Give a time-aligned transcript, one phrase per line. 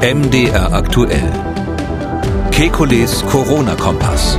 [0.00, 1.28] MDR aktuell.
[2.52, 4.38] Kekules Corona-Kompass.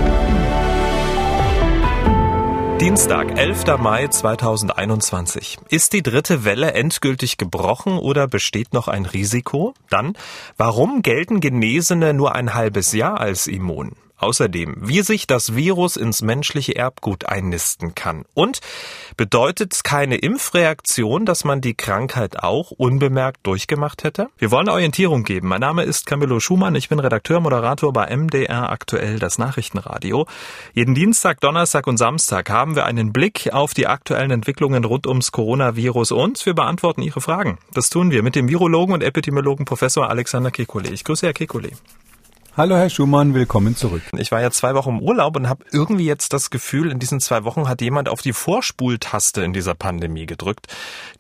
[2.80, 3.78] Dienstag, 11.
[3.78, 5.58] Mai 2021.
[5.68, 9.74] Ist die dritte Welle endgültig gebrochen oder besteht noch ein Risiko?
[9.90, 10.14] Dann,
[10.56, 13.98] warum gelten Genesene nur ein halbes Jahr als immun?
[14.20, 18.26] Außerdem, wie sich das Virus ins menschliche Erbgut einnisten kann.
[18.34, 18.60] Und
[19.16, 24.28] bedeutet keine Impfreaktion, dass man die Krankheit auch unbemerkt durchgemacht hätte?
[24.38, 25.48] Wir wollen Orientierung geben.
[25.48, 26.76] Mein Name ist Camillo Schumann.
[26.76, 30.28] Ich bin Redakteur, Moderator bei MDR aktuell, das Nachrichtenradio.
[30.74, 35.32] Jeden Dienstag, Donnerstag und Samstag haben wir einen Blick auf die aktuellen Entwicklungen rund ums
[35.32, 37.58] Coronavirus und wir beantworten Ihre Fragen.
[37.74, 40.92] Das tun wir mit dem Virologen und Epidemiologen Professor Alexander Kekulé.
[40.92, 41.72] Ich grüße Herr Kekulé.
[42.60, 44.02] Hallo Herr Schumann, willkommen zurück.
[44.18, 47.22] Ich war ja zwei Wochen im Urlaub und habe irgendwie jetzt das Gefühl, in diesen
[47.22, 50.68] zwei Wochen hat jemand auf die Vorspultaste in dieser Pandemie gedrückt.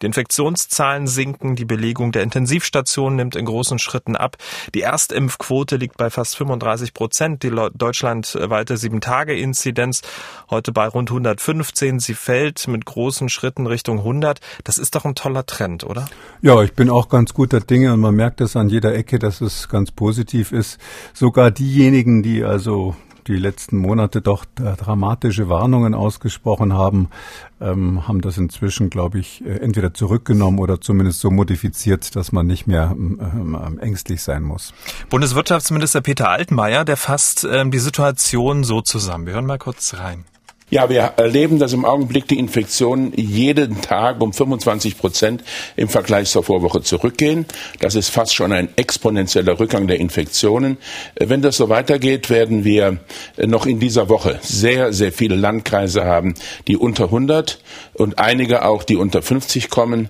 [0.02, 4.36] Die Infektionszahlen sinken, die Belegung der Intensivstationen nimmt in großen Schritten ab.
[4.76, 7.42] Die Erstimpfquote liegt bei fast 35 Prozent.
[7.44, 10.02] Die deutschlandweite Sieben-Tage-Inzidenz
[10.50, 12.02] heute bei rund 115.
[12.02, 14.42] Sie fällt mit großen Schritten Richtung 100.
[14.66, 16.10] Das ist doch ein toller Trend, oder?
[16.42, 19.40] Ja, ich bin auch ganz guter Dinge und man merkt es an jeder Ecke, dass
[19.40, 20.82] es ganz positiv ist.
[21.14, 22.96] So sogar diejenigen, die also
[23.28, 27.10] die letzten Monate doch dramatische Warnungen ausgesprochen haben,
[27.62, 32.48] ähm, haben das inzwischen, glaube ich, äh, entweder zurückgenommen oder zumindest so modifiziert, dass man
[32.48, 33.20] nicht mehr ähm,
[33.64, 34.74] ähm, ängstlich sein muss.
[35.12, 39.28] Bundeswirtschaftsminister Peter Altmaier, der fasst ähm, die Situation so zusammen.
[39.28, 40.26] Wir hören mal kurz rein.
[40.72, 45.44] Ja, wir erleben, dass im Augenblick die Infektionen jeden Tag um 25 Prozent
[45.76, 47.48] im Vergleich zur Vorwoche zurückgehen.
[47.80, 50.78] Das ist fast schon ein exponentieller Rückgang der Infektionen.
[51.16, 53.00] Wenn das so weitergeht, werden wir
[53.44, 56.36] noch in dieser Woche sehr, sehr viele Landkreise haben,
[56.68, 57.58] die unter 100
[57.94, 60.10] und einige auch, die unter 50 kommen.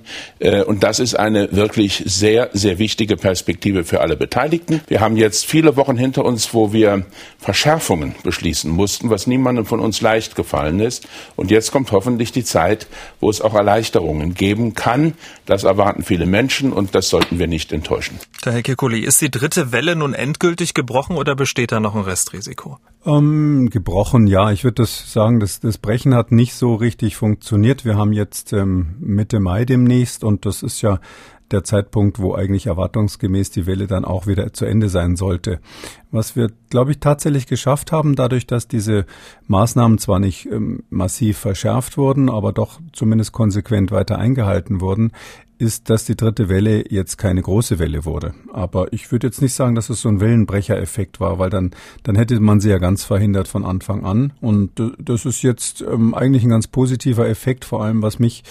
[0.66, 4.82] Und das ist eine wirklich sehr, sehr wichtige Perspektive für alle Beteiligten.
[4.90, 7.06] Wir haben jetzt viele Wochen hinter uns, wo wir
[7.38, 11.08] Verschärfungen beschließen mussten, was niemandem von uns leicht gefallen gefallen ist.
[11.36, 12.88] Und jetzt kommt hoffentlich die Zeit,
[13.20, 15.14] wo es auch Erleichterungen geben kann.
[15.46, 18.18] Das erwarten viele Menschen und das sollten wir nicht enttäuschen.
[18.44, 22.80] Herr Kekuli, ist die dritte Welle nun endgültig gebrochen oder besteht da noch ein Restrisiko?
[23.06, 24.52] Ähm, gebrochen, ja.
[24.52, 27.86] Ich würde das sagen, das, das Brechen hat nicht so richtig funktioniert.
[27.86, 31.00] Wir haben jetzt ähm, Mitte Mai demnächst und das ist ja
[31.52, 35.60] der Zeitpunkt, wo eigentlich erwartungsgemäß die Welle dann auch wieder zu Ende sein sollte.
[36.12, 39.06] Was wir, glaube ich, tatsächlich geschafft haben, dadurch, dass diese
[39.48, 45.12] Maßnahmen zwar nicht ähm, massiv verschärft wurden, aber doch zumindest konsequent weiter eingehalten wurden,
[45.60, 48.34] ist, dass die dritte Welle jetzt keine große Welle wurde.
[48.54, 51.72] Aber ich würde jetzt nicht sagen, dass es so ein Wellenbrechereffekt war, weil dann,
[52.04, 54.32] dann hätte man sie ja ganz verhindert von Anfang an.
[54.40, 57.66] Und das ist jetzt ähm, eigentlich ein ganz positiver Effekt.
[57.66, 58.44] Vor allem, was mich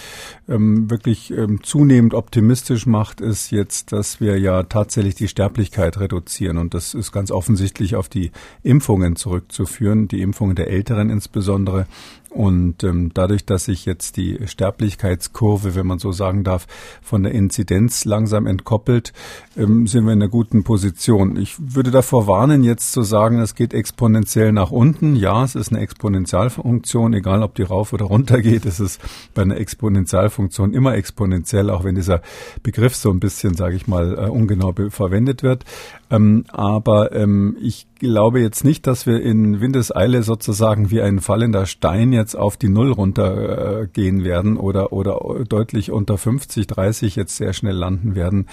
[0.47, 6.59] ähm, wirklich ähm, zunehmend optimistisch macht, ist jetzt, dass wir ja tatsächlich die Sterblichkeit reduzieren.
[6.59, 8.31] Und das ist ganz offensichtlich auf die
[8.61, 11.87] Impfungen zurückzuführen, die Impfungen der Älteren insbesondere.
[12.29, 16.67] Und ähm, dadurch, dass sich jetzt die Sterblichkeitskurve, wenn man so sagen darf,
[17.01, 19.13] von der Inzidenz langsam entkoppelt,
[19.57, 21.37] ähm, sind wir in einer guten Position.
[21.37, 25.15] Ich würde davor warnen, jetzt zu sagen, es geht exponentiell nach unten.
[25.15, 28.65] Ja, es ist eine Exponentialfunktion, egal ob die rauf oder runter geht.
[28.65, 29.01] Es ist
[29.33, 32.21] bei einer Exponentialfunktion immer exponentiell, auch wenn dieser
[32.61, 35.65] Begriff so ein bisschen, sage ich mal, äh, ungenau verwendet wird.
[36.11, 41.65] Ähm, aber ähm, ich glaube jetzt nicht, dass wir in Windeseile sozusagen wie ein fallender
[41.65, 47.35] Stein jetzt auf die Null runtergehen äh, werden oder, oder deutlich unter 50, 30 jetzt
[47.35, 48.47] sehr schnell landen werden.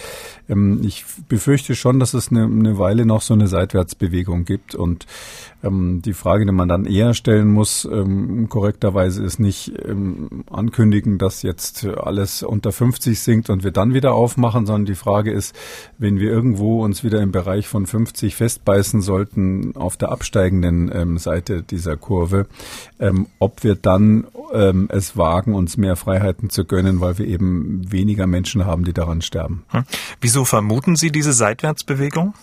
[0.49, 5.07] Ähm, ich befürchte schon, dass es eine, eine Weile noch so eine Seitwärtsbewegung gibt und
[5.63, 11.19] ähm, die Frage, die man dann eher stellen muss, ähm, korrekterweise ist nicht ähm, ankündigen,
[11.19, 15.55] dass jetzt alles unter 50 sinkt und wir dann wieder aufmachen, sondern die Frage ist,
[15.99, 21.19] wenn wir irgendwo uns wieder im Bereich von 50 festbeißen sollten auf der absteigenden ähm,
[21.19, 22.47] Seite dieser Kurve,
[22.99, 27.91] ähm, ob wir dann ähm, es wagen, uns mehr Freiheiten zu gönnen, weil wir eben
[27.91, 29.65] weniger Menschen haben, die daran sterben.
[29.69, 29.85] Hm.
[30.21, 32.35] Wieso vermuten Sie diese Seitwärtsbewegung?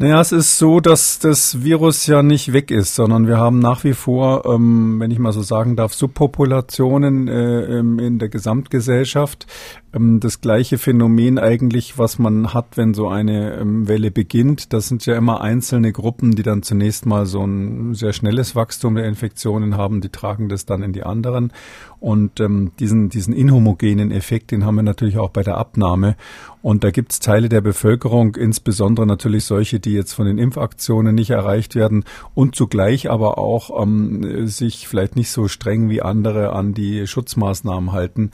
[0.00, 3.84] Naja, es ist so, dass das Virus ja nicht weg ist, sondern wir haben nach
[3.84, 9.46] wie vor, ähm, wenn ich mal so sagen darf, Subpopulationen äh, ähm, in der Gesamtgesellschaft.
[9.94, 14.72] Ähm, das gleiche Phänomen eigentlich, was man hat, wenn so eine ähm, Welle beginnt.
[14.72, 18.94] Das sind ja immer einzelne Gruppen, die dann zunächst mal so ein sehr schnelles Wachstum
[18.94, 21.52] der Infektionen haben, die tragen das dann in die anderen.
[21.98, 26.16] Und ähm, diesen, diesen inhomogenen Effekt, den haben wir natürlich auch bei der Abnahme.
[26.62, 31.14] Und da gibt es Teile der Bevölkerung, insbesondere natürlich solche, die jetzt von den Impfaktionen
[31.14, 32.04] nicht erreicht werden
[32.34, 37.92] und zugleich aber auch ähm, sich vielleicht nicht so streng wie andere an die Schutzmaßnahmen
[37.92, 38.30] halten.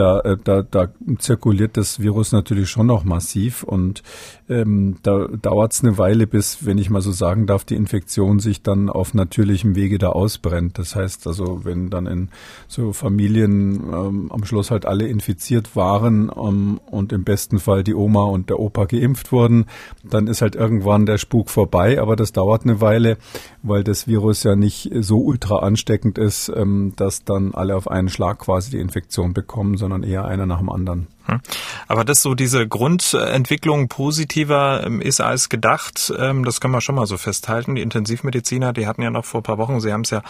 [0.00, 0.88] Da, äh, da, da
[1.18, 4.02] zirkuliert das Virus natürlich schon noch massiv und
[4.48, 8.40] ähm, da dauert es eine Weile, bis, wenn ich mal so sagen darf, die Infektion
[8.40, 10.78] sich dann auf natürlichem Wege da ausbrennt.
[10.78, 12.30] Das heißt also, wenn dann in
[12.66, 17.94] so Familien ähm, am Schluss halt alle infiziert waren ähm, und im besten Fall die
[17.94, 19.66] Oma und der Opa geimpft wurden,
[20.02, 23.18] dann ist halt irgendwann der Spuk vorbei, aber das dauert eine Weile,
[23.62, 28.08] weil das Virus ja nicht so ultra ansteckend ist, ähm, dass dann alle auf einen
[28.08, 31.06] Schlag quasi die Infektion bekommen, sondern eher einer nach dem anderen.
[31.30, 31.40] Hm.
[31.88, 36.96] Aber dass so diese Grundentwicklung positiver ähm, ist als gedacht, ähm, das können wir schon
[36.96, 37.74] mal so festhalten.
[37.74, 40.22] Die Intensivmediziner, die hatten ja noch vor ein paar Wochen, Sie haben es ja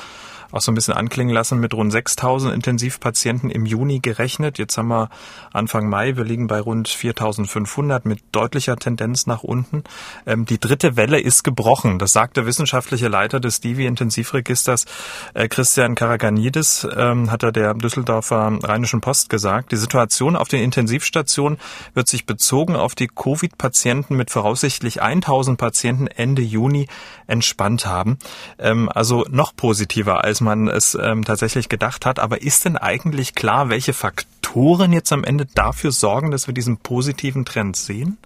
[0.53, 4.59] auch so ein bisschen anklingen lassen, mit rund 6000 Intensivpatienten im Juni gerechnet.
[4.59, 5.09] Jetzt haben wir
[5.53, 9.85] Anfang Mai, wir liegen bei rund 4500 mit deutlicher Tendenz nach unten.
[10.27, 11.99] Ähm, die dritte Welle ist gebrochen.
[11.99, 14.87] Das sagt der wissenschaftliche Leiter des Divi-Intensivregisters,
[15.35, 19.73] äh, Christian Karaganidis, hat er der Düsseldorfer Rheinischen Post gesagt.
[19.73, 21.59] Die Situation auf den Intensivstationen Intensivstation
[21.95, 26.89] wird sich bezogen auf die Covid-Patienten mit voraussichtlich 1000 Patienten Ende Juni
[27.27, 28.19] entspannt haben.
[28.59, 32.19] Ähm, also noch positiver, als man es ähm, tatsächlich gedacht hat.
[32.19, 36.79] Aber ist denn eigentlich klar, welche Faktoren jetzt am Ende dafür sorgen, dass wir diesen
[36.79, 38.19] positiven Trend sehen?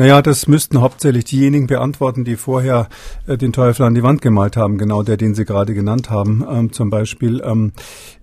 [0.00, 2.88] Naja, das müssten hauptsächlich diejenigen beantworten, die vorher
[3.26, 6.42] äh, den Teufel an die Wand gemalt haben, genau der, den Sie gerade genannt haben.
[6.50, 7.72] Ähm, zum Beispiel, ähm,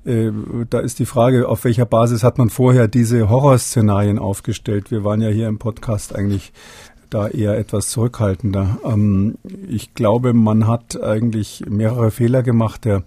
[0.04, 0.32] äh,
[0.72, 4.90] da ist die Frage, auf welcher Basis hat man vorher diese Horrorszenarien aufgestellt?
[4.90, 6.52] Wir waren ja hier im Podcast eigentlich
[7.12, 8.80] da eher etwas zurückhaltender.
[8.84, 9.36] Ähm,
[9.68, 12.86] ich glaube, man hat eigentlich mehrere Fehler gemacht.
[12.86, 13.04] Der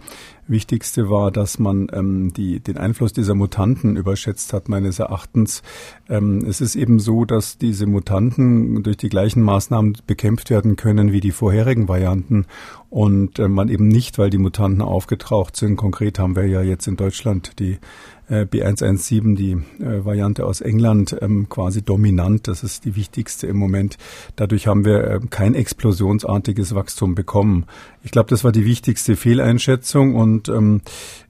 [0.51, 5.63] wichtigste war, dass man ähm, die, den Einfluss dieser Mutanten überschätzt hat, meines Erachtens.
[6.09, 11.13] Ähm, es ist eben so, dass diese Mutanten durch die gleichen Maßnahmen bekämpft werden können
[11.13, 12.47] wie die vorherigen Varianten
[12.91, 15.77] und äh, man eben nicht, weil die Mutanten aufgetaucht sind.
[15.77, 17.79] Konkret haben wir ja jetzt in Deutschland die
[18.45, 22.49] B117, die äh, Variante aus England, ähm, quasi dominant.
[22.49, 23.99] Das ist die wichtigste im Moment.
[24.37, 27.67] Dadurch haben wir äh, kein explosionsartiges Wachstum bekommen.
[28.03, 30.81] Ich glaube, das war die wichtigste Fehleinschätzung und ähm,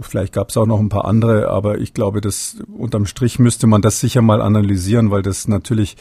[0.00, 3.66] vielleicht gab es auch noch ein paar andere, aber ich glaube, dass unterm Strich müsste
[3.66, 5.96] man das sicher mal analysieren, weil das natürlich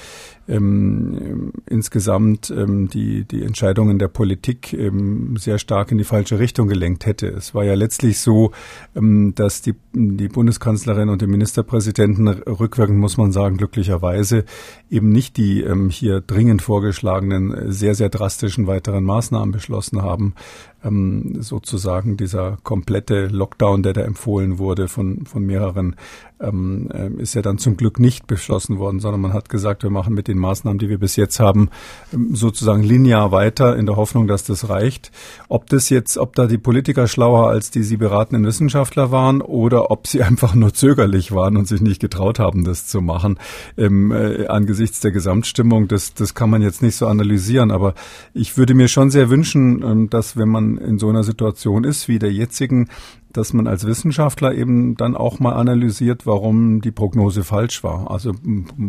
[0.48, 6.68] ähm, insgesamt ähm, die, die Entscheidungen der Politik ähm, sehr stark in die falsche Richtung
[6.68, 7.28] gelenkt hätte.
[7.28, 8.52] Es war ja letztlich so,
[8.96, 14.46] ähm, dass die, die Bundeskanzlerin und die Ministerpräsidenten rückwirkend, muss man sagen, glücklicherweise
[14.90, 20.36] eben nicht die ähm, hier dringend vorgeschlagenen sehr, sehr drastischen weiteren Maßnahmen beschlossen haben,
[20.86, 25.96] ähm, sozusagen dieser komplette Lockdown, der da empfohlen wurde von, von mehreren
[26.40, 29.90] ähm, äh, ist ja dann zum Glück nicht beschlossen worden, sondern man hat gesagt, wir
[29.90, 31.70] machen mit den Maßnahmen, die wir bis jetzt haben,
[32.14, 35.12] ähm, sozusagen linear weiter in der Hoffnung, dass das reicht.
[35.48, 39.92] Ob das jetzt, ob da die Politiker schlauer als die sie beratenden Wissenschaftler waren oder
[39.92, 43.40] ob sie einfach nur zögerlich waren und sich nicht getraut haben, das zu machen,
[43.78, 47.72] ähm, äh, angesichts der Gesamtstimmung, das, das kann man jetzt nicht so analysieren.
[47.72, 47.94] Aber
[48.34, 52.08] ich würde mir schon sehr wünschen, ähm, dass wenn man in so einer Situation ist
[52.08, 52.90] wie der jetzigen,
[53.38, 58.10] dass man als Wissenschaftler eben dann auch mal analysiert, warum die Prognose falsch war.
[58.10, 58.34] Also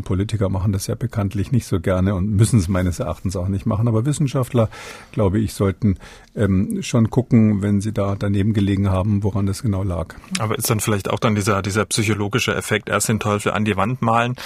[0.04, 3.66] Politiker machen das ja bekanntlich nicht so gerne und müssen es meines Erachtens auch nicht
[3.66, 3.88] machen.
[3.88, 4.68] Aber Wissenschaftler,
[5.12, 5.98] glaube ich, sollten
[6.34, 10.14] ähm, schon gucken, wenn sie da daneben gelegen haben, woran das genau lag.
[10.38, 13.76] Aber ist dann vielleicht auch dann dieser, dieser psychologische Effekt, erst den Teufel an die
[13.76, 14.36] Wand malen,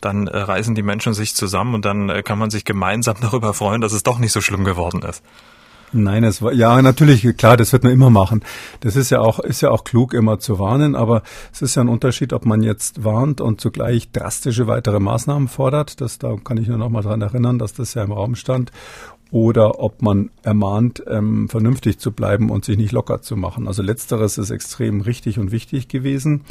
[0.00, 3.52] dann äh, reißen die Menschen sich zusammen und dann äh, kann man sich gemeinsam darüber
[3.52, 5.22] freuen, dass es doch nicht so schlimm geworden ist.
[5.92, 8.42] Nein, es war ja natürlich klar, das wird man immer machen.
[8.80, 11.82] Das ist ja auch ist ja auch klug immer zu warnen, aber es ist ja
[11.82, 16.00] ein Unterschied, ob man jetzt warnt und zugleich drastische weitere Maßnahmen fordert.
[16.00, 18.70] Das da kann ich nur noch mal dran erinnern, dass das ja im Raum stand
[19.32, 23.68] oder ob man ermahnt, ähm, vernünftig zu bleiben und sich nicht locker zu machen.
[23.68, 26.42] Also letzteres ist extrem richtig und wichtig gewesen.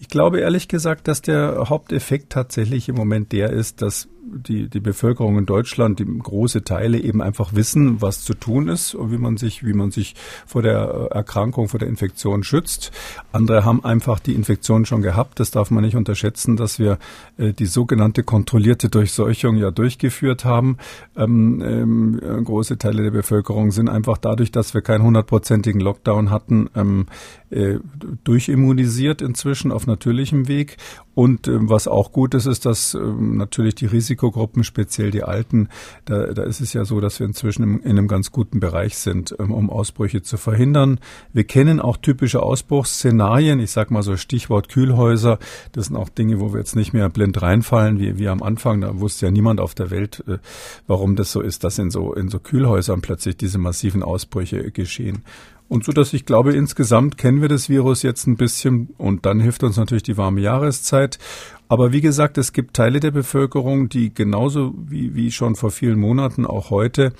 [0.00, 4.80] Ich glaube ehrlich gesagt, dass der Haupteffekt tatsächlich im Moment der ist, dass die, die
[4.80, 9.18] Bevölkerung in Deutschland, die große Teile eben einfach wissen, was zu tun ist und wie
[9.18, 10.14] man sich, wie man sich
[10.46, 12.92] vor der Erkrankung, vor der Infektion schützt.
[13.32, 15.40] Andere haben einfach die Infektion schon gehabt.
[15.40, 16.98] Das darf man nicht unterschätzen, dass wir
[17.36, 20.76] äh, die sogenannte kontrollierte Durchseuchung ja durchgeführt haben.
[21.16, 26.70] Ähm, ähm, große Teile der Bevölkerung sind einfach dadurch, dass wir keinen hundertprozentigen Lockdown hatten,
[26.76, 27.06] ähm,
[27.50, 27.78] äh,
[28.24, 30.76] durchimmunisiert inzwischen auf natürlichem Weg.
[31.14, 35.68] Und äh, was auch gut ist, ist, dass äh, natürlich die Risikogruppen, speziell die Alten,
[36.04, 38.98] da, da ist es ja so, dass wir inzwischen im, in einem ganz guten Bereich
[38.98, 41.00] sind, ähm, um Ausbrüche zu verhindern.
[41.32, 43.58] Wir kennen auch typische Ausbruchsszenarien.
[43.60, 45.38] Ich sage mal so Stichwort Kühlhäuser.
[45.72, 48.82] Das sind auch Dinge, wo wir jetzt nicht mehr blind reinfallen, wie, wie am Anfang.
[48.82, 50.38] Da wusste ja niemand auf der Welt, äh,
[50.86, 55.22] warum das so ist, dass in so, in so Kühlhäusern plötzlich diese massiven Ausbrüche geschehen.
[55.72, 59.40] Und so, dass ich glaube, insgesamt kennen wir das Virus jetzt ein bisschen und dann
[59.40, 61.18] hilft uns natürlich die warme Jahreszeit.
[61.66, 65.98] Aber wie gesagt, es gibt Teile der Bevölkerung, die genauso wie, wie schon vor vielen
[65.98, 67.14] Monaten auch heute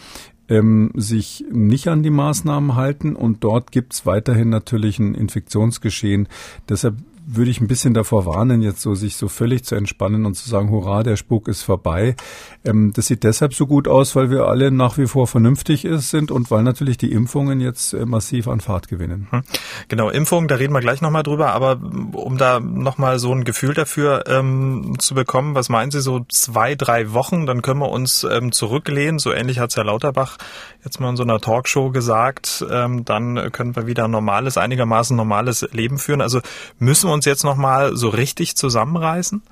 [0.50, 6.28] ähm, sich nicht an die Maßnahmen halten und dort gibt es weiterhin natürlich ein Infektionsgeschehen.
[6.68, 10.34] Deshalb würde ich ein bisschen davor warnen, jetzt so sich so völlig zu entspannen und
[10.34, 12.16] zu sagen, hurra, der Spuk ist vorbei.
[12.64, 16.10] Ähm, das sieht deshalb so gut aus, weil wir alle nach wie vor vernünftig ist,
[16.10, 19.28] sind und weil natürlich die Impfungen jetzt äh, massiv an Fahrt gewinnen.
[19.30, 19.42] Hm.
[19.88, 21.80] Genau, Impfungen, da reden wir gleich nochmal drüber, aber
[22.12, 26.74] um da nochmal so ein Gefühl dafür ähm, zu bekommen, was meinen Sie, so zwei,
[26.74, 30.38] drei Wochen, dann können wir uns ähm, zurücklehnen, so ähnlich hat es Herr Lauterbach
[30.84, 35.66] jetzt mal in so einer Talkshow gesagt, ähm, dann können wir wieder normales, einigermaßen normales
[35.72, 36.20] Leben führen.
[36.20, 36.40] Also
[36.78, 39.42] müssen wir uns jetzt nochmal so richtig zusammenreißen?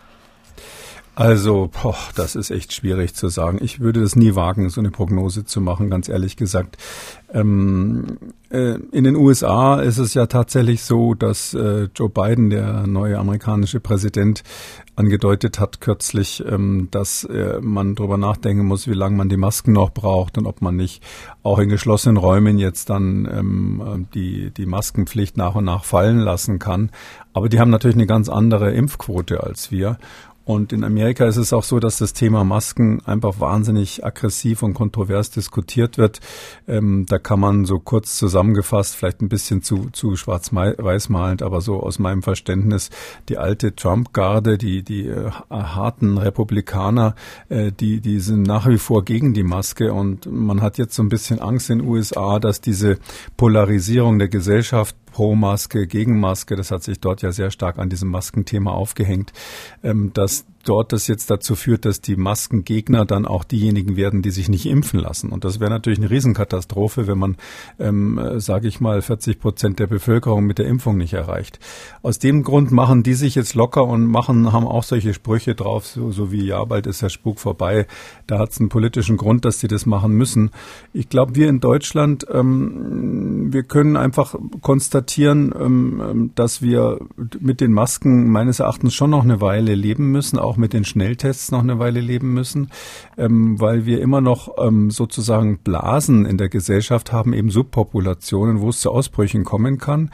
[1.20, 3.58] Also, boah, das ist echt schwierig zu sagen.
[3.60, 6.78] Ich würde das nie wagen, so eine Prognose zu machen, ganz ehrlich gesagt.
[7.30, 8.16] Ähm,
[8.48, 13.18] äh, in den USA ist es ja tatsächlich so, dass äh, Joe Biden, der neue
[13.18, 14.44] amerikanische Präsident,
[14.96, 19.72] angedeutet hat kürzlich, ähm, dass äh, man darüber nachdenken muss, wie lange man die Masken
[19.72, 21.02] noch braucht und ob man nicht
[21.42, 26.58] auch in geschlossenen Räumen jetzt dann ähm, die, die Maskenpflicht nach und nach fallen lassen
[26.58, 26.90] kann.
[27.32, 29.98] Aber die haben natürlich eine ganz andere Impfquote als wir.
[30.50, 34.74] Und in Amerika ist es auch so, dass das Thema Masken einfach wahnsinnig aggressiv und
[34.74, 36.18] kontrovers diskutiert wird.
[36.66, 41.60] Ähm, da kann man so kurz zusammengefasst, vielleicht ein bisschen zu, zu schwarz-weiß malend, aber
[41.60, 42.90] so aus meinem Verständnis,
[43.28, 47.14] die alte Trump-Garde, die, die äh, harten Republikaner,
[47.48, 49.92] äh, die, die sind nach wie vor gegen die Maske.
[49.92, 52.98] Und man hat jetzt so ein bisschen Angst in den USA, dass diese
[53.36, 57.88] Polarisierung der Gesellschaft pro Maske, gegen Maske, das hat sich dort ja sehr stark an
[57.88, 59.32] diesem Maskenthema aufgehängt,
[59.82, 64.30] ähm, dass dort das jetzt dazu führt, dass die Maskengegner dann auch diejenigen werden, die
[64.30, 65.30] sich nicht impfen lassen.
[65.30, 67.36] Und das wäre natürlich eine Riesenkatastrophe, wenn man,
[67.78, 71.58] ähm, sage ich mal, 40 Prozent der Bevölkerung mit der Impfung nicht erreicht.
[72.02, 75.86] Aus dem Grund machen die sich jetzt locker und machen, haben auch solche Sprüche drauf,
[75.86, 77.86] so, so wie ja, bald ist der Spuk vorbei.
[78.26, 80.50] Da hat es einen politischen Grund, dass sie das machen müssen.
[80.92, 87.00] Ich glaube, wir in Deutschland, ähm, wir können einfach konstatieren, ähm, dass wir
[87.40, 91.50] mit den Masken meines Erachtens schon noch eine Weile leben müssen, auch mit den Schnelltests
[91.50, 92.70] noch eine Weile leben müssen,
[93.16, 98.68] ähm, weil wir immer noch ähm, sozusagen Blasen in der Gesellschaft haben, eben Subpopulationen, wo
[98.68, 100.10] es zu Ausbrüchen kommen kann.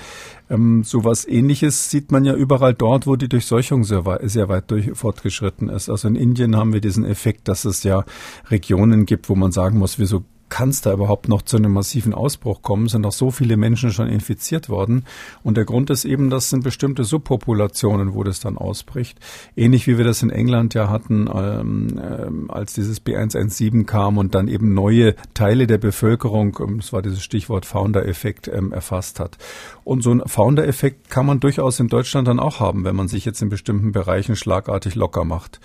[0.48, 4.70] Ähm, sowas ähnliches sieht man ja überall dort, wo die Durchseuchung sehr weit, sehr weit
[4.70, 5.88] durch, fortgeschritten ist.
[5.88, 8.04] Also in Indien haben wir diesen Effekt, dass es ja
[8.50, 12.14] Regionen gibt, wo man sagen muss, wieso kann es da überhaupt noch zu einem massiven
[12.14, 12.88] Ausbruch kommen?
[12.88, 15.04] Sind auch so viele Menschen schon infiziert worden.
[15.42, 19.18] Und der Grund ist eben, das sind bestimmte Subpopulationen, wo das dann ausbricht.
[19.56, 24.34] Ähnlich wie wir das in England ja hatten, ähm, ähm, als dieses B117 kam und
[24.34, 29.38] dann eben neue Teile der Bevölkerung, ähm, das war dieses Stichwort Founder-Effekt, ähm, erfasst hat.
[29.84, 33.24] Und so ein Founder-Effekt kann man durchaus in Deutschland dann auch haben, wenn man sich
[33.24, 35.60] jetzt in bestimmten Bereichen schlagartig locker macht.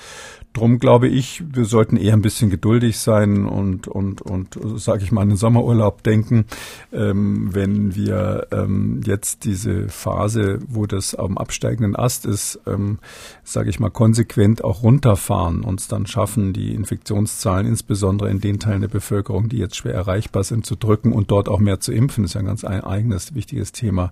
[0.54, 5.12] Drum glaube ich, wir sollten eher ein bisschen geduldig sein und, und, und sage ich
[5.12, 6.46] mal, an den Sommerurlaub denken.
[6.92, 13.00] Ähm, wenn wir ähm, jetzt diese Phase, wo das am absteigenden Ast ist, ähm,
[13.44, 18.82] sage ich mal, konsequent auch runterfahren, uns dann schaffen, die Infektionszahlen insbesondere in den Teilen
[18.82, 22.24] der Bevölkerung, die jetzt schwer erreichbar sind, zu drücken und dort auch mehr zu impfen,
[22.24, 24.12] ist ja ein ganz eigenes, wichtiges Thema.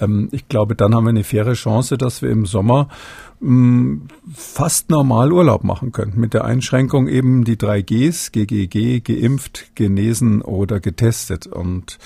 [0.00, 2.88] Ähm, ich glaube, dann haben wir eine faire Chance, dass wir im Sommer
[3.40, 4.02] mm,
[4.34, 6.14] fast normal Urlaub machen können.
[6.16, 11.46] Mit der Einschränkung eben die drei Gs, GGG, geimpft, genesen oder getestet.
[11.46, 11.98] Und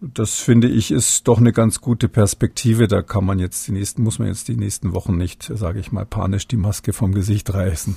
[0.00, 2.88] das finde ich ist doch eine ganz gute Perspektive.
[2.88, 5.92] Da kann man jetzt die nächsten, muss man jetzt die nächsten Wochen nicht, sage ich
[5.92, 7.96] mal, panisch die Maske vom Gesicht reißen.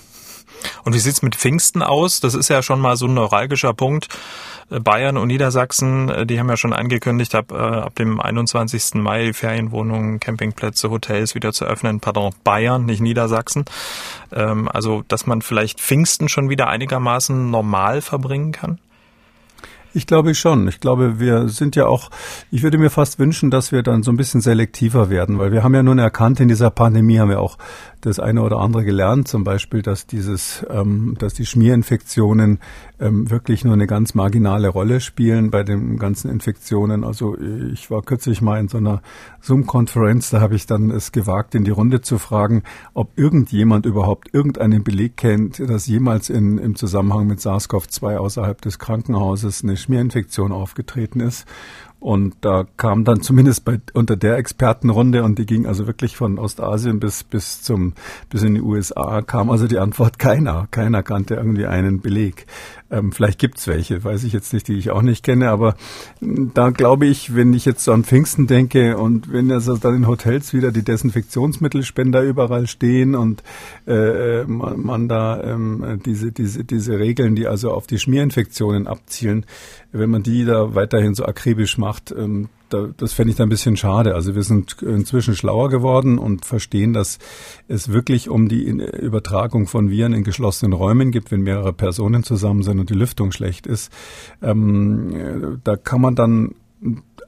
[0.84, 2.20] Und wie sieht's mit Pfingsten aus?
[2.20, 4.08] Das ist ja schon mal so ein neuralgischer Punkt.
[4.70, 9.02] Äh, Bayern und Niedersachsen, äh, die haben ja schon angekündigt, ab, äh, ab dem 21.
[9.02, 12.00] Mai Ferienwohnungen, Campingplätze, Hotels wieder zu öffnen.
[12.00, 13.66] Pardon, Bayern, nicht Niedersachsen.
[14.32, 18.80] Ähm, also, dass man vielleicht Pfingsten schon wieder einigermaßen normal verbringen kann?
[19.96, 20.68] Ich glaube schon.
[20.68, 22.10] Ich glaube, wir sind ja auch,
[22.52, 25.64] ich würde mir fast wünschen, dass wir dann so ein bisschen selektiver werden, weil wir
[25.64, 27.58] haben ja nun erkannt, in dieser Pandemie haben wir auch
[28.02, 32.60] das eine oder andere gelernt, zum Beispiel, dass dieses, ähm, dass die Schmierinfektionen
[33.00, 37.04] ähm, wirklich nur eine ganz marginale Rolle spielen bei den ganzen Infektionen.
[37.04, 39.02] Also ich war kürzlich mal in so einer
[39.42, 44.34] Zoom-Konferenz, da habe ich dann es gewagt, in die Runde zu fragen, ob irgendjemand überhaupt
[44.34, 50.52] irgendeinen Beleg kennt, dass jemals in, im Zusammenhang mit SARS-CoV-2 außerhalb des Krankenhauses eine Schmierinfektion
[50.52, 51.46] aufgetreten ist.
[52.06, 56.38] Und da kam dann zumindest bei, unter der Expertenrunde, und die ging also wirklich von
[56.38, 57.94] Ostasien bis, bis zum,
[58.30, 60.68] bis in die USA, kam also die Antwort keiner.
[60.70, 62.46] Keiner kannte irgendwie einen Beleg.
[62.96, 65.76] Ähm, vielleicht gibt's welche, weiß ich jetzt nicht, die ich auch nicht kenne, aber
[66.20, 69.96] hm, da glaube ich, wenn ich jetzt so an Pfingsten denke und wenn also dann
[69.96, 73.44] in Hotels wieder die Desinfektionsmittelspender überall stehen und
[73.86, 79.46] äh, man, man da ähm, diese, diese, diese Regeln, die also auf die Schmierinfektionen abzielen,
[79.92, 83.50] wenn man die da weiterhin so akribisch macht, ähm, da, das fände ich da ein
[83.50, 84.16] bisschen schade.
[84.16, 87.20] Also wir sind inzwischen schlauer geworden und verstehen, dass
[87.68, 92.64] es wirklich um die Übertragung von Viren in geschlossenen Räumen gibt, wenn mehrere Personen zusammen
[92.64, 93.92] sind und die Lüftung schlecht ist.
[94.42, 96.56] Ähm, da kann man dann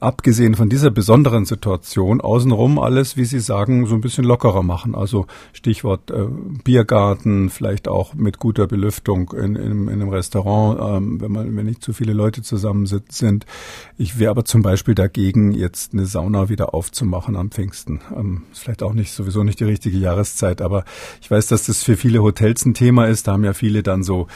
[0.00, 4.94] abgesehen von dieser besonderen Situation außenrum alles, wie Sie sagen, so ein bisschen lockerer machen.
[4.94, 6.26] Also Stichwort äh,
[6.64, 11.66] Biergarten, vielleicht auch mit guter Belüftung in, in, in einem Restaurant, ähm, wenn man wenn
[11.66, 13.46] nicht zu viele Leute zusammen sind.
[13.96, 18.00] Ich wäre aber zum Beispiel dagegen, jetzt eine Sauna wieder aufzumachen am Pfingsten.
[18.16, 20.84] Ähm, ist vielleicht auch nicht sowieso nicht die richtige Jahreszeit, aber
[21.20, 23.26] ich weiß, dass das für viele Hotels ein Thema ist.
[23.26, 24.26] Da haben ja viele dann so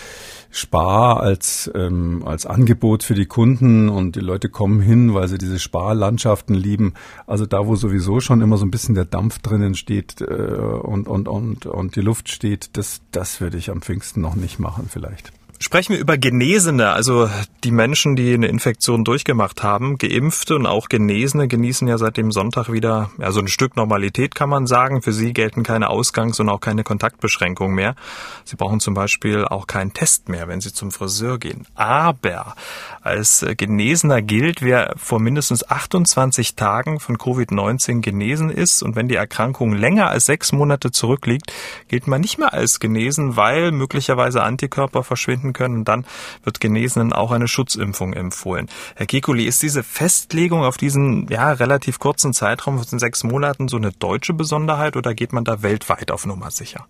[0.54, 5.38] Spar als, ähm, als Angebot für die Kunden und die Leute kommen hin, weil sie
[5.38, 6.92] diese Sparlandschaften lieben.
[7.26, 11.08] Also da, wo sowieso schon immer so ein bisschen der Dampf drinnen steht äh, und,
[11.08, 14.88] und, und, und die Luft steht, das, das würde ich am Pfingsten noch nicht machen
[14.90, 15.32] vielleicht.
[15.62, 17.30] Sprechen wir über Genesene, also
[17.62, 19.96] die Menschen, die eine Infektion durchgemacht haben.
[19.96, 24.34] Geimpfte und auch Genesene genießen ja seit dem Sonntag wieder ja, so ein Stück Normalität,
[24.34, 25.02] kann man sagen.
[25.02, 27.94] Für sie gelten keine Ausgangs- und auch keine Kontaktbeschränkungen mehr.
[28.42, 31.64] Sie brauchen zum Beispiel auch keinen Test mehr, wenn sie zum Friseur gehen.
[31.76, 32.56] Aber
[33.00, 39.14] als Genesener gilt, wer vor mindestens 28 Tagen von Covid-19 genesen ist und wenn die
[39.14, 41.52] Erkrankung länger als sechs Monate zurückliegt,
[41.86, 45.78] gilt man nicht mehr als genesen, weil möglicherweise Antikörper verschwinden können.
[45.78, 46.04] Und dann
[46.44, 48.68] wird Genesenen auch eine Schutzimpfung empfohlen.
[48.96, 53.76] Herr Kekuli, ist diese Festlegung auf diesen ja, relativ kurzen Zeitraum von sechs Monaten so
[53.76, 56.86] eine deutsche Besonderheit oder geht man da weltweit auf Nummer sicher?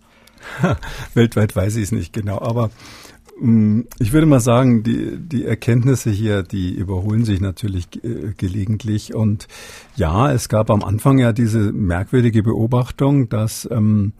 [1.13, 2.69] weltweit weiß ich es nicht genau, aber
[3.39, 9.13] mm, ich würde mal sagen, die, die Erkenntnisse hier, die überholen sich natürlich äh, gelegentlich.
[9.13, 9.47] Und
[9.95, 14.13] ja, es gab am Anfang ja diese merkwürdige Beobachtung, dass ähm,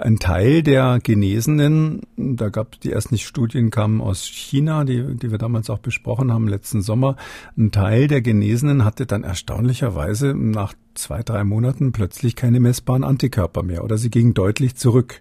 [0.00, 5.30] ein Teil der Genesenen, da gab es die ersten Studien kamen aus China, die, die
[5.30, 7.16] wir damals auch besprochen haben letzten Sommer.
[7.56, 13.62] Ein Teil der Genesenen hatte dann erstaunlicherweise nach zwei, drei Monaten plötzlich keine messbaren Antikörper
[13.62, 15.20] mehr oder sie gingen deutlich zurück.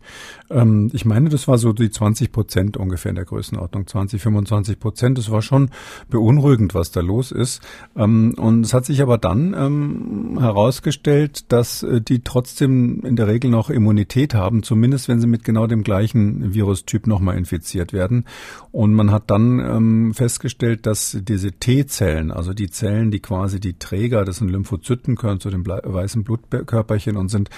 [0.50, 4.80] Ähm, ich meine, das war so die 20 Prozent ungefähr in der Größenordnung, 20, 25
[4.80, 5.18] Prozent.
[5.18, 5.70] Das war schon
[6.10, 7.62] beunruhigend, was da los ist.
[7.96, 13.28] Ähm, und es hat sich aber dann ähm, herausgestellt, dass äh, die trotzdem in der
[13.28, 18.26] Regel noch Immunität haben, zumindest wenn sie mit genau dem gleichen Virustyp nochmal infiziert werden.
[18.72, 23.78] Und man hat dann ähm, festgestellt, dass diese T-Zellen, also die Zellen, die quasi die
[23.78, 27.50] Träger, das sind Lymphozyten, gehören zu den weißen Blutkörperchen und sind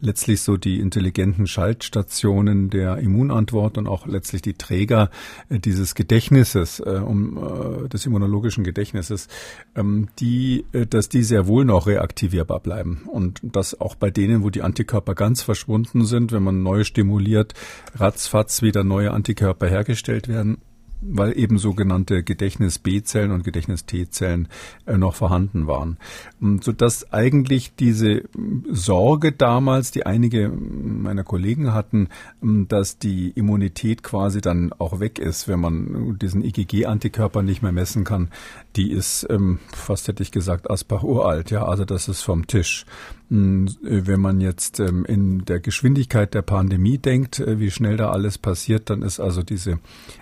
[0.00, 5.10] letztlich so die intelligenten Schaltstationen der Immunantwort und auch letztlich die Träger
[5.48, 9.28] äh, dieses Gedächtnisses, äh, um, äh, des immunologischen Gedächtnisses,
[9.74, 13.08] ähm, die, äh, dass die sehr wohl noch reaktivierbar bleiben.
[13.10, 17.54] Und das auch bei denen, wo die Antikörper ganz verschwunden sind, wenn man neu stimuliert,
[17.94, 20.58] ratzfatz wieder neue Antikörper hergestellt werden
[21.06, 24.48] weil eben sogenannte Gedächtnis-B-Zellen und Gedächtnis-T-Zellen
[24.86, 25.98] äh, noch vorhanden waren.
[26.40, 28.22] Und so dass eigentlich diese
[28.70, 32.08] Sorge damals, die einige meiner Kollegen hatten,
[32.40, 38.04] dass die Immunität quasi dann auch weg ist, wenn man diesen IgG-Antikörper nicht mehr messen
[38.04, 38.30] kann,
[38.76, 42.84] die ist ähm, fast hätte ich gesagt Asbach uralt, ja, also das ist vom Tisch.
[43.30, 48.10] Hm, wenn man jetzt ähm, in der Geschwindigkeit der Pandemie denkt, äh, wie schnell da
[48.10, 49.78] alles passiert, dann ist also diese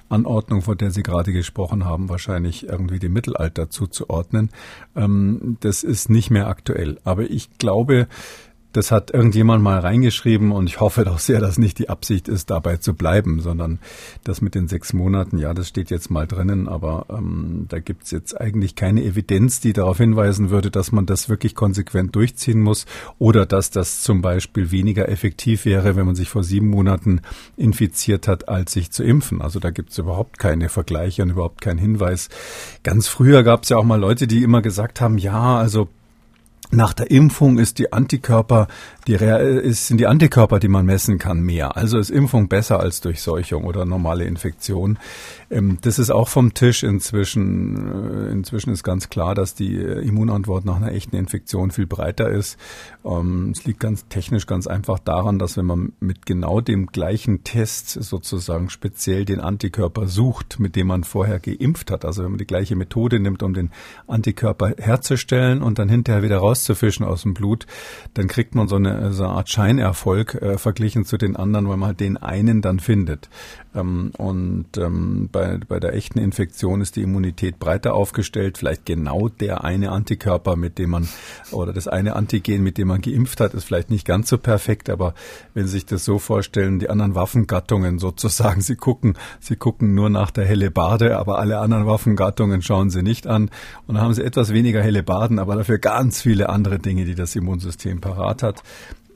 [0.09, 4.51] Anordnung, von der Sie gerade gesprochen haben, wahrscheinlich irgendwie dem Mittelalter zuzuordnen.
[4.95, 6.99] Ähm, das ist nicht mehr aktuell.
[7.05, 8.07] Aber ich glaube,
[8.73, 12.51] das hat irgendjemand mal reingeschrieben und ich hoffe doch sehr, dass nicht die Absicht ist,
[12.51, 13.79] dabei zu bleiben, sondern
[14.25, 18.11] das mit den sechs Monaten, ja, das steht jetzt mal drinnen, aber ähm, da gibt's
[18.11, 22.87] jetzt eigentlich keine Evidenz, die darauf hinweisen würde, dass man das wirklich konsequent durchziehen muss
[23.19, 27.21] oder dass das zum Beispiel weniger effektiv wäre, wenn man sich vor sieben Monaten
[27.57, 29.43] infiziert hat, als sich zu impfen.
[29.43, 32.29] Also da gibt's überhaupt keine Vergleiche und überhaupt keinen Hinweis.
[32.83, 35.89] Ganz früher gab's ja auch mal Leute, die immer gesagt haben, ja, also
[36.73, 38.67] nach der Impfung ist die Antikörper,
[39.07, 41.77] die ist, sind die Antikörper, die man messen kann, mehr.
[41.77, 44.99] Also ist Impfung besser als Durchseuchung oder normale Infektion.
[45.51, 48.29] Ähm, das ist auch vom Tisch inzwischen.
[48.29, 52.57] Äh, inzwischen ist ganz klar, dass die Immunantwort nach einer echten Infektion viel breiter ist.
[53.05, 57.45] Ähm, es liegt ganz technisch ganz einfach daran, dass wenn man mit genau dem gleichen
[57.45, 62.39] Test sozusagen speziell den Antikörper sucht, mit dem man vorher geimpft hat, also wenn man
[62.39, 63.71] die gleiche Methode nimmt, um den
[64.07, 67.67] Antikörper herzustellen und dann hinterher wieder raus rauszufischen aus dem Blut,
[68.15, 71.69] dann kriegt man so eine eine, so eine Art Scheinerfolg äh, verglichen zu den anderen,
[71.69, 73.29] weil man halt den einen dann findet.
[73.75, 78.59] Ähm, und ähm, bei, bei der echten Infektion ist die Immunität breiter aufgestellt.
[78.59, 81.09] Vielleicht genau der eine Antikörper, mit dem man,
[81.51, 84.91] oder das eine Antigen, mit dem man geimpft hat, ist vielleicht nicht ganz so perfekt.
[84.91, 85.15] Aber
[85.55, 90.11] wenn Sie sich das so vorstellen, die anderen Waffengattungen sozusagen, Sie gucken, Sie gucken nur
[90.11, 93.51] nach der helle Bade, aber alle anderen Waffengattungen schauen Sie nicht an.
[93.87, 97.15] Und dann haben Sie etwas weniger helle Baden, aber dafür ganz viele andere Dinge, die
[97.15, 98.63] das Immunsystem parat hat.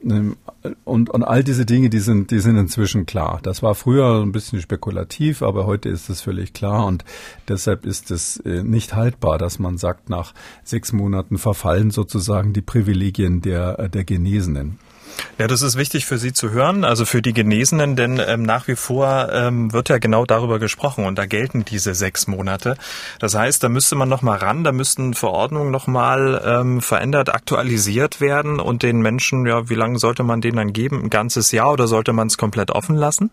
[0.03, 0.37] Ähm,
[0.83, 3.39] und, und all diese Dinge, die sind, die sind inzwischen klar.
[3.43, 7.05] Das war früher ein bisschen spekulativ, aber heute ist es völlig klar und
[7.47, 10.33] deshalb ist es äh, nicht haltbar, dass man sagt, nach
[10.63, 14.79] sechs Monaten verfallen sozusagen die Privilegien der, der Genesenen.
[15.37, 18.67] Ja, das ist wichtig für Sie zu hören, also für die Genesenen, denn ähm, nach
[18.67, 22.75] wie vor ähm, wird ja genau darüber gesprochen und da gelten diese sechs Monate.
[23.19, 27.33] Das heißt, da müsste man noch mal ran, da müssten Verordnungen noch mal ähm, verändert,
[27.33, 31.03] aktualisiert werden und den Menschen, ja, wie lange sollte man denen dann geben?
[31.03, 33.29] Ein ganzes Jahr oder sollte man es komplett offen lassen?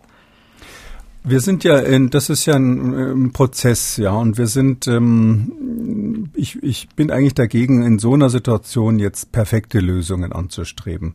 [1.26, 6.28] Wir sind ja in, das ist ja ein, ein Prozess, ja, und wir sind, ähm,
[6.34, 11.14] ich, ich bin eigentlich dagegen, in so einer Situation jetzt perfekte Lösungen anzustreben.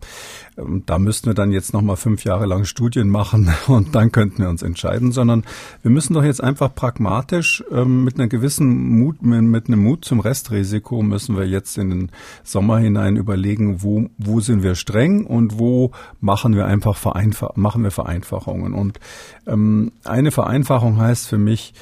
[0.58, 4.42] Ähm, da müssten wir dann jetzt nochmal fünf Jahre lang Studien machen und dann könnten
[4.42, 5.44] wir uns entscheiden, sondern
[5.84, 8.68] wir müssen doch jetzt einfach pragmatisch ähm, mit einer gewissen
[8.98, 12.12] Mut, mit, mit einem Mut zum Restrisiko müssen wir jetzt in den
[12.44, 17.84] Sommer hinein überlegen, wo, wo sind wir streng und wo machen wir einfach Vereinfach, machen
[17.84, 19.00] wir Vereinfachungen und
[19.46, 21.74] ähm, eine Vereinfachung heißt für mich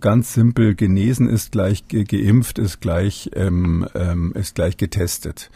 [0.00, 5.50] ganz simpel, genesen ist gleich ge geimpft, ist gleich, ähm, ähm, ist gleich getestet.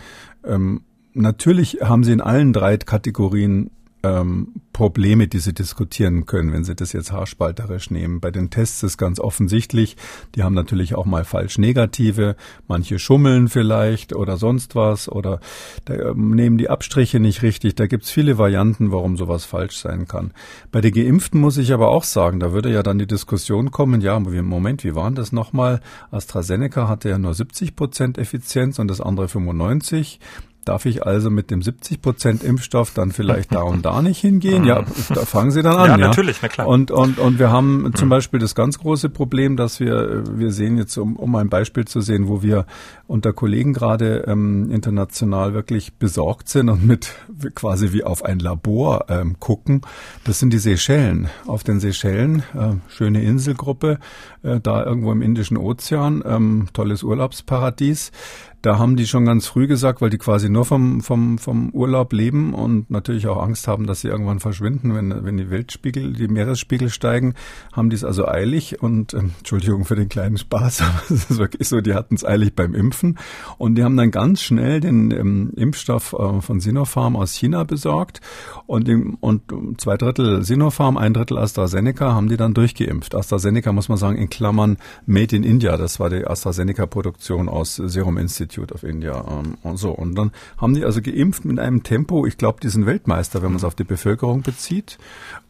[0.44, 0.83] Ähm,
[1.14, 3.70] natürlich haben sie in allen drei Kategorien
[4.02, 8.20] ähm, Probleme, die Sie diskutieren können, wenn Sie das jetzt haarspalterisch nehmen.
[8.20, 9.96] Bei den Tests ist ganz offensichtlich,
[10.34, 12.37] die haben natürlich auch mal falsch negative,
[12.68, 15.40] manche schummeln vielleicht oder sonst was oder
[15.84, 17.74] da, ähm, nehmen die Abstriche nicht richtig.
[17.74, 20.32] Da gibt's viele Varianten, warum sowas falsch sein kann.
[20.70, 24.00] Bei den Geimpften muss ich aber auch sagen, da würde ja dann die Diskussion kommen,
[24.00, 25.80] ja, Moment, wie waren das nochmal?
[26.11, 30.20] AstraZeneca hatte ja nur 70 Prozent Effizienz und das andere 95.
[30.68, 34.64] Darf ich also mit dem 70 Prozent Impfstoff dann vielleicht da und da nicht hingehen?
[34.64, 35.88] Ja, da fangen Sie dann an.
[35.88, 36.66] Ja, natürlich, na klar.
[36.66, 40.76] Und, und, und wir haben zum Beispiel das ganz große Problem, dass wir, wir sehen
[40.76, 42.66] jetzt, um, um ein Beispiel zu sehen, wo wir
[43.07, 47.14] unter Kollegen gerade ähm, international wirklich besorgt sind und mit
[47.54, 49.81] quasi wie auf ein Labor ähm, gucken.
[50.24, 51.31] Das sind die Seychellen.
[51.46, 54.00] Auf den Seychellen, äh, schöne Inselgruppe,
[54.42, 58.12] äh, da irgendwo im Indischen Ozean, ähm, tolles Urlaubsparadies.
[58.60, 62.12] Da haben die schon ganz früh gesagt, weil die quasi nur vom, vom, vom Urlaub
[62.12, 66.26] leben und natürlich auch Angst haben, dass sie irgendwann verschwinden, wenn, wenn die Weltspiegel, die
[66.26, 67.34] Meeresspiegel steigen,
[67.72, 71.38] haben die es also eilig und, ähm, Entschuldigung für den kleinen Spaß, aber es ist
[71.38, 73.18] wirklich so, die hatten es eilig beim Impfen
[73.58, 78.20] und die haben dann ganz schnell den ähm, Impfstoff äh, von Sinopharm aus China besorgt
[78.66, 79.42] und, dem, und
[79.80, 83.14] zwei Drittel Sinopharm, ein Drittel AstraZeneca haben die dann durchgeimpft.
[83.14, 88.16] AstraZeneca muss man sagen, in Klammern Made in India, das war die AstraZeneca-Produktion aus Serum
[88.16, 89.90] Institute Institute of India ähm, und so.
[89.90, 93.50] Und dann haben die also geimpft mit einem Tempo, ich glaube, die sind Weltmeister, wenn
[93.50, 94.98] man es auf die Bevölkerung bezieht.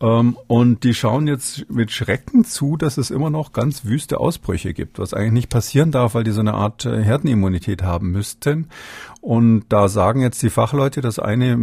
[0.00, 4.74] Ähm, und die schauen jetzt mit Schrecken zu, dass es immer noch ganz wüste Ausbrüche
[4.74, 8.68] gibt, was eigentlich nicht passieren darf, weil die so eine Art äh, Herdenimmunität haben müssten.
[9.20, 11.58] Und da sagen jetzt die Fachleute, dass eine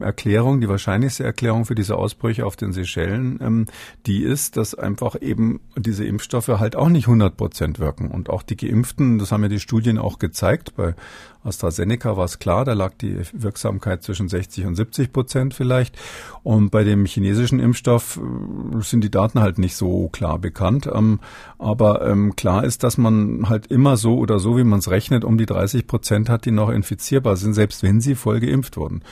[0.00, 3.66] Erklärung, die wahrscheinlichste Erklärung für diese Ausbrüche auf den Seychellen, ähm,
[4.06, 8.08] die ist, dass einfach eben diese Impfstoffe halt auch nicht 100 Prozent wirken.
[8.10, 10.94] Und auch die Geimpften, das haben ja die Studien auch gezeigt, bei
[11.42, 15.96] AstraZeneca war es klar, da lag die Wirksamkeit zwischen 60 und 70 Prozent vielleicht.
[16.42, 20.88] Und bei dem chinesischen Impfstoff äh, sind die Daten halt nicht so klar bekannt.
[20.92, 21.20] Ähm,
[21.58, 25.24] aber ähm, klar ist, dass man halt immer so oder so, wie man es rechnet,
[25.24, 29.02] um die 30 Prozent hat, die noch infizierbar sind, selbst wenn sie voll geimpft wurden.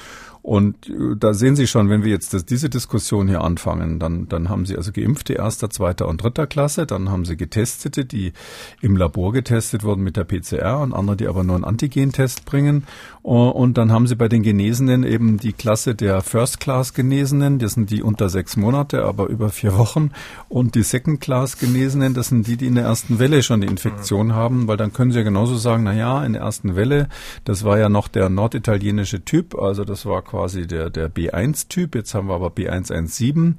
[0.48, 4.30] Und äh, da sehen Sie schon, wenn wir jetzt das, diese Diskussion hier anfangen, dann,
[4.30, 8.32] dann haben Sie also Geimpfte erster, zweiter und dritter Klasse, dann haben Sie Getestete, die
[8.80, 12.84] im Labor getestet wurden mit der PCR und andere, die aber nur einen Antigentest bringen.
[13.20, 18.02] Und dann haben Sie bei den Genesenen eben die Klasse der First-Class-Genesenen, das sind die
[18.02, 20.12] unter sechs Monate, aber über vier Wochen.
[20.48, 24.66] Und die Second-Class-Genesenen, das sind die, die in der ersten Welle schon die Infektion haben,
[24.66, 27.08] weil dann können Sie ja genauso sagen, na ja, in der ersten Welle,
[27.44, 32.14] das war ja noch der norditalienische Typ, also das war quasi der, der B1-Typ, jetzt
[32.14, 33.54] haben wir aber B117.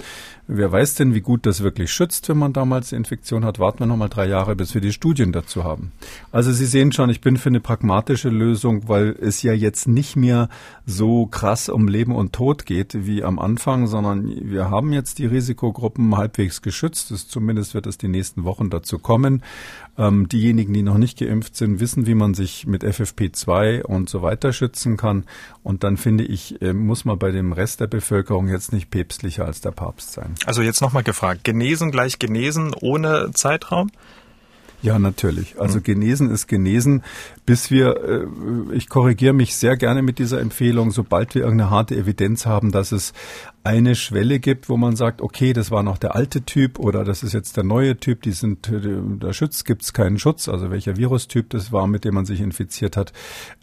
[0.47, 3.59] Wer weiß denn, wie gut das wirklich schützt, wenn man damals die Infektion hat?
[3.59, 5.91] Warten wir nochmal drei Jahre, bis wir die Studien dazu haben.
[6.31, 10.15] Also Sie sehen schon, ich bin für eine pragmatische Lösung, weil es ja jetzt nicht
[10.15, 10.49] mehr
[10.87, 15.27] so krass um Leben und Tod geht wie am Anfang, sondern wir haben jetzt die
[15.27, 17.11] Risikogruppen halbwegs geschützt.
[17.11, 19.43] Das, zumindest wird es die nächsten Wochen dazu kommen.
[19.97, 24.21] Ähm, diejenigen, die noch nicht geimpft sind, wissen, wie man sich mit FFP2 und so
[24.21, 25.25] weiter schützen kann.
[25.63, 29.45] Und dann finde ich, äh, muss man bei dem Rest der Bevölkerung jetzt nicht päpstlicher
[29.45, 30.35] als der Papst sein.
[30.45, 33.91] Also jetzt nochmal gefragt, genesen gleich genesen ohne Zeitraum?
[34.81, 35.59] Ja, natürlich.
[35.59, 35.83] Also hm.
[35.83, 37.03] genesen ist genesen,
[37.49, 41.95] bis wir, äh, ich korrigiere mich sehr gerne mit dieser Empfehlung, sobald wir irgendeine harte
[41.95, 43.11] Evidenz haben, dass es
[43.63, 47.23] eine Schwelle gibt, wo man sagt, okay, das war noch der alte Typ oder das
[47.23, 48.79] ist jetzt der neue Typ, die sind, äh,
[49.19, 52.39] da schützt, gibt es keinen Schutz, also welcher Virustyp das war, mit dem man sich
[52.39, 53.13] infiziert hat.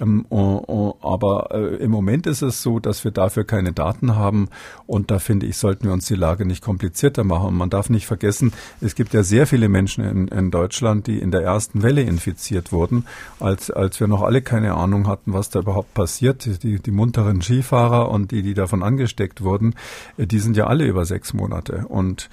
[0.01, 4.49] Ähm, aber äh, im Moment ist es so, dass wir dafür keine Daten haben
[4.87, 7.49] und da finde ich, sollten wir uns die Lage nicht komplizierter machen.
[7.49, 11.19] Und man darf nicht vergessen, es gibt ja sehr viele Menschen in, in Deutschland, die
[11.19, 13.07] in der ersten Welle infiziert wurden,
[13.41, 16.63] als, als wir noch alle keine Ahnung hatten, was da überhaupt passiert.
[16.63, 19.75] Die, die munteren Skifahrer und die, die davon angesteckt wurden,
[20.17, 21.87] äh, die sind ja alle über sechs Monate.
[21.89, 22.29] Und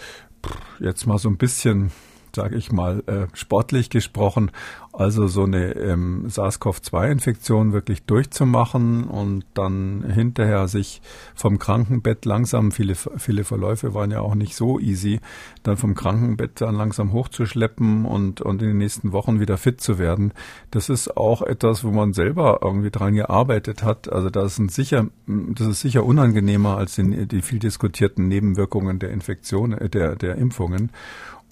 [0.79, 1.91] jetzt mal so ein bisschen
[2.35, 4.51] sage ich mal, äh, sportlich gesprochen,
[4.95, 11.01] also so eine ähm, SARS-CoV-2-Infektion wirklich durchzumachen und dann hinterher sich
[11.33, 15.19] vom Krankenbett langsam, viele, viele Verläufe waren ja auch nicht so easy,
[15.63, 19.97] dann vom Krankenbett dann langsam hochzuschleppen und, und in den nächsten Wochen wieder fit zu
[19.97, 20.31] werden.
[20.69, 24.11] Das ist auch etwas, wo man selber irgendwie dran gearbeitet hat.
[24.13, 29.09] Also das ist sicher, das ist sicher unangenehmer als die, die viel diskutierten Nebenwirkungen der
[29.09, 30.91] Infektion, äh, der, der Impfungen.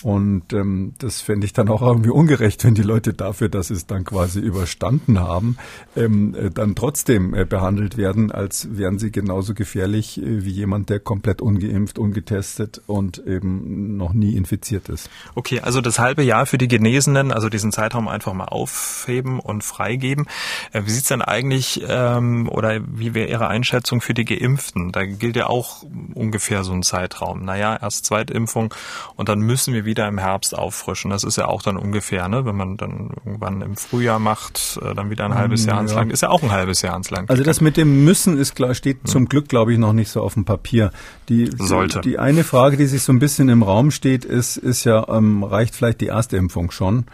[0.04, 3.76] Und ähm, das fände ich dann auch irgendwie ungerecht, wenn die Leute dafür, dass sie
[3.76, 5.58] es dann quasi überstanden haben,
[5.96, 10.90] ähm, äh, dann trotzdem äh, behandelt werden, als wären sie genauso gefährlich äh, wie jemand,
[10.90, 15.10] der komplett ungeimpft, ungetestet und eben noch nie infiziert ist.
[15.36, 19.64] Okay, also das halbe Jahr für die Genesenen, also diesen Zeitraum einfach mal aufheben und
[19.64, 20.26] freigeben.
[20.72, 24.92] Äh, wie sieht's denn eigentlich ähm, oder wie wäre Ihre Einschätzung für die Geimpften?
[24.92, 25.84] Da gilt ja auch
[26.16, 27.46] ungefähr so ein Zeitraum.
[27.46, 28.74] Naja, erst Zweitimpfung
[29.16, 31.12] und dann müssen wir wieder wieder im Herbst auffrischen.
[31.12, 32.46] Das ist ja auch dann ungefähr, ne?
[32.46, 35.94] wenn man dann irgendwann im Frühjahr macht, äh, dann wieder ein halbes Jahr ans.
[35.94, 36.14] Land.
[36.14, 37.30] Ist ja auch ein halbes Jahr ans Land.
[37.30, 39.06] Also das mit dem Müssen ist klar, steht hm.
[39.06, 40.92] zum Glück, glaube ich, noch nicht so auf dem Papier.
[41.28, 42.00] Die, Sollte.
[42.00, 45.44] Die eine Frage, die sich so ein bisschen im Raum steht, ist, ist ja, ähm,
[45.44, 47.06] reicht vielleicht die erste Impfung schon?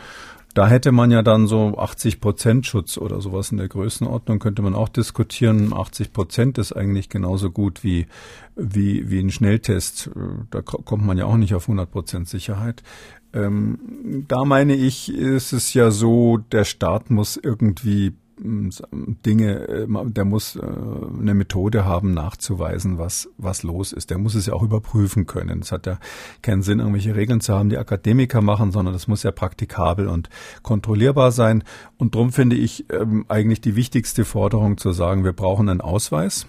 [0.57, 4.63] Da hätte man ja dann so 80 Prozent Schutz oder sowas in der Größenordnung, könnte
[4.63, 5.71] man auch diskutieren.
[5.71, 8.07] 80 Prozent ist eigentlich genauso gut wie,
[8.55, 10.09] wie, wie ein Schnelltest.
[10.49, 12.81] Da kommt man ja auch nicht auf 100 Prozent Sicherheit.
[13.33, 20.25] Ähm, da meine ich, ist es ja so, der Staat muss irgendwie Dinge, äh, der
[20.25, 24.09] muss äh, eine Methode haben, nachzuweisen, was, was los ist.
[24.09, 25.61] Der muss es ja auch überprüfen können.
[25.61, 25.97] Es hat ja
[26.41, 30.29] keinen Sinn, irgendwelche Regeln zu haben, die Akademiker machen, sondern das muss ja praktikabel und
[30.61, 31.63] kontrollierbar sein.
[31.97, 36.47] Und darum finde ich ähm, eigentlich die wichtigste Forderung zu sagen, wir brauchen einen Ausweis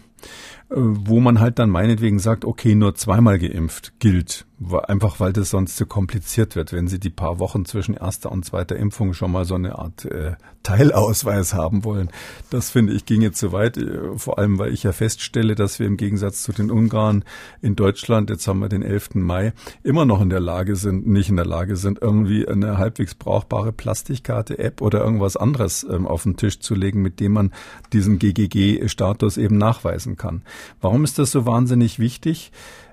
[0.71, 4.48] äh, wo man halt dann meinetwegen sagt, okay, nur zweimal geimpft gilt
[4.89, 6.73] einfach weil das sonst zu kompliziert wird.
[6.73, 10.05] Wenn Sie die paar Wochen zwischen erster und zweiter Impfung schon mal so eine Art
[10.05, 12.11] äh, Teilausweis haben wollen,
[12.51, 13.77] das finde ich ginge zu weit.
[13.77, 17.25] Äh, vor allem, weil ich ja feststelle, dass wir im Gegensatz zu den Ungarn
[17.63, 19.15] in Deutschland, jetzt haben wir den 11.
[19.15, 19.53] Mai,
[19.85, 23.73] immer noch in der Lage sind, nicht in der Lage sind, irgendwie eine halbwegs brauchbare
[23.73, 27.53] Plastikkarte-App oder irgendwas anderes ähm, auf den Tisch zu legen, mit dem man
[27.93, 30.43] diesen GGG-Status eben nachweisen kann.
[30.81, 32.51] Warum ist das so wahnsinnig wichtig?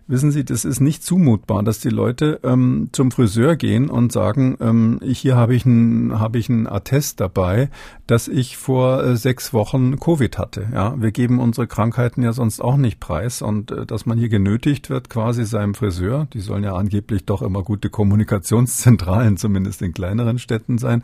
[0.07, 4.55] Wissen Sie, das ist nicht zumutbar, dass die Leute ähm, zum Friseur gehen und sagen,
[4.61, 7.69] ähm, hier habe ich ein habe ich ein Attest dabei,
[8.05, 10.67] dass ich vor äh, sechs Wochen Covid hatte.
[10.71, 14.29] Ja, wir geben unsere Krankheiten ja sonst auch nicht preis und äh, dass man hier
[14.29, 19.95] genötigt wird, quasi seinem Friseur, die sollen ja angeblich doch immer gute Kommunikationszentralen, zumindest in
[19.95, 21.01] kleineren Städten sein,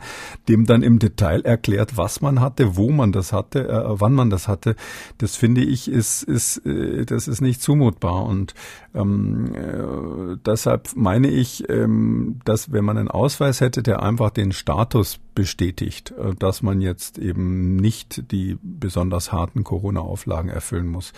[0.48, 4.30] dem dann im Detail erklärt, was man hatte, wo man das hatte, äh, wann man
[4.30, 4.76] das hatte.
[5.18, 8.54] Das finde ich ist ist äh, das ist nicht zumutbar und
[8.94, 14.52] ähm, äh, deshalb meine ich, ähm, dass wenn man einen Ausweis hätte, der einfach den
[14.52, 21.12] Status bestätigt, äh, dass man jetzt eben nicht die besonders harten Corona-Auflagen erfüllen muss.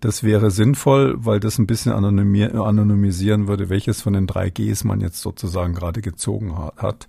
[0.00, 5.00] Das wäre sinnvoll, weil das ein bisschen anonymisieren würde, welches von den drei Gs man
[5.00, 7.06] jetzt sozusagen gerade gezogen hat.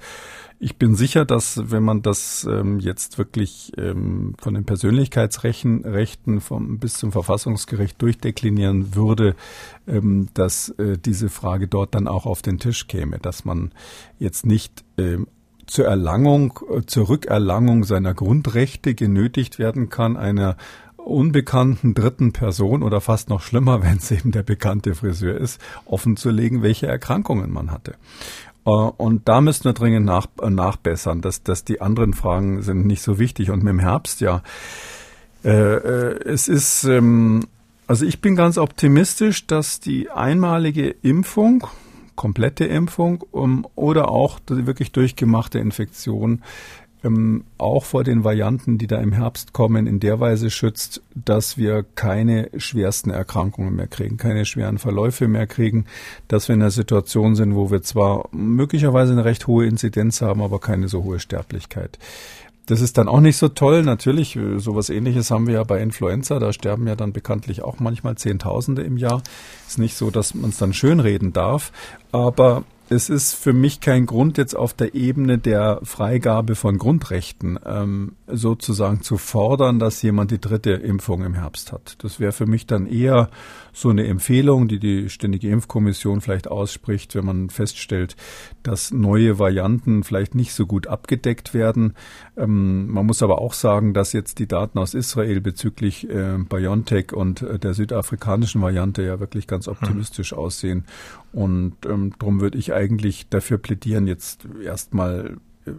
[0.60, 6.42] Ich bin sicher, dass wenn man das ähm, jetzt wirklich ähm, von den Persönlichkeitsrechten Rechten
[6.42, 9.36] vom, bis zum Verfassungsgericht durchdeklinieren würde,
[9.88, 13.72] ähm, dass äh, diese Frage dort dann auch auf den Tisch käme, dass man
[14.20, 15.28] jetzt nicht ähm,
[15.66, 20.58] zur Erlangung, äh, zur Rückerlangung seiner Grundrechte genötigt werden kann, einer
[20.98, 26.62] unbekannten dritten Person oder fast noch schlimmer, wenn es eben der bekannte Friseur ist, offenzulegen,
[26.62, 27.96] welche Erkrankungen man hatte.
[28.66, 32.86] Äh, und da müssen wir dringend nach, äh, nachbessern, dass, dass die anderen Fragen sind
[32.86, 33.52] nicht so wichtig.
[33.52, 34.42] Und mit dem Herbst, ja,
[35.44, 37.46] äh, äh, es ist, ähm,
[37.88, 41.68] also ich bin ganz optimistisch, dass die einmalige Impfung,
[42.16, 46.44] komplette Impfung um, oder auch die wirklich durchgemachte Infektion
[47.04, 51.58] ähm, auch vor den Varianten, die da im Herbst kommen, in der Weise schützt, dass
[51.58, 55.86] wir keine schwersten Erkrankungen mehr kriegen, keine schweren Verläufe mehr kriegen,
[56.28, 60.42] dass wir in einer Situation sind, wo wir zwar möglicherweise eine recht hohe Inzidenz haben,
[60.42, 62.00] aber keine so hohe Sterblichkeit.
[62.66, 63.84] Das ist dann auch nicht so toll.
[63.84, 66.40] Natürlich, äh, sowas ähnliches haben wir ja bei Influenza.
[66.40, 69.22] Da sterben ja dann bekanntlich auch manchmal Zehntausende im Jahr.
[69.68, 71.74] Ist nicht so, dass man es dann schönreden darf.
[72.14, 77.58] Aber es ist für mich kein Grund, jetzt auf der Ebene der Freigabe von Grundrechten
[77.66, 81.96] ähm, sozusagen zu fordern, dass jemand die dritte Impfung im Herbst hat.
[82.04, 83.30] Das wäre für mich dann eher
[83.72, 88.16] so eine Empfehlung, die die Ständige Impfkommission vielleicht ausspricht, wenn man feststellt,
[88.62, 91.94] dass neue Varianten vielleicht nicht so gut abgedeckt werden.
[92.38, 97.14] Ähm, man muss aber auch sagen, dass jetzt die Daten aus Israel bezüglich äh, BioNTech
[97.14, 100.38] und äh, der südafrikanischen Variante ja wirklich ganz optimistisch hm.
[100.38, 100.86] aussehen.
[101.32, 105.72] Und ähm, darum würde ich eigentlich dafür plädieren, jetzt erstmal äh,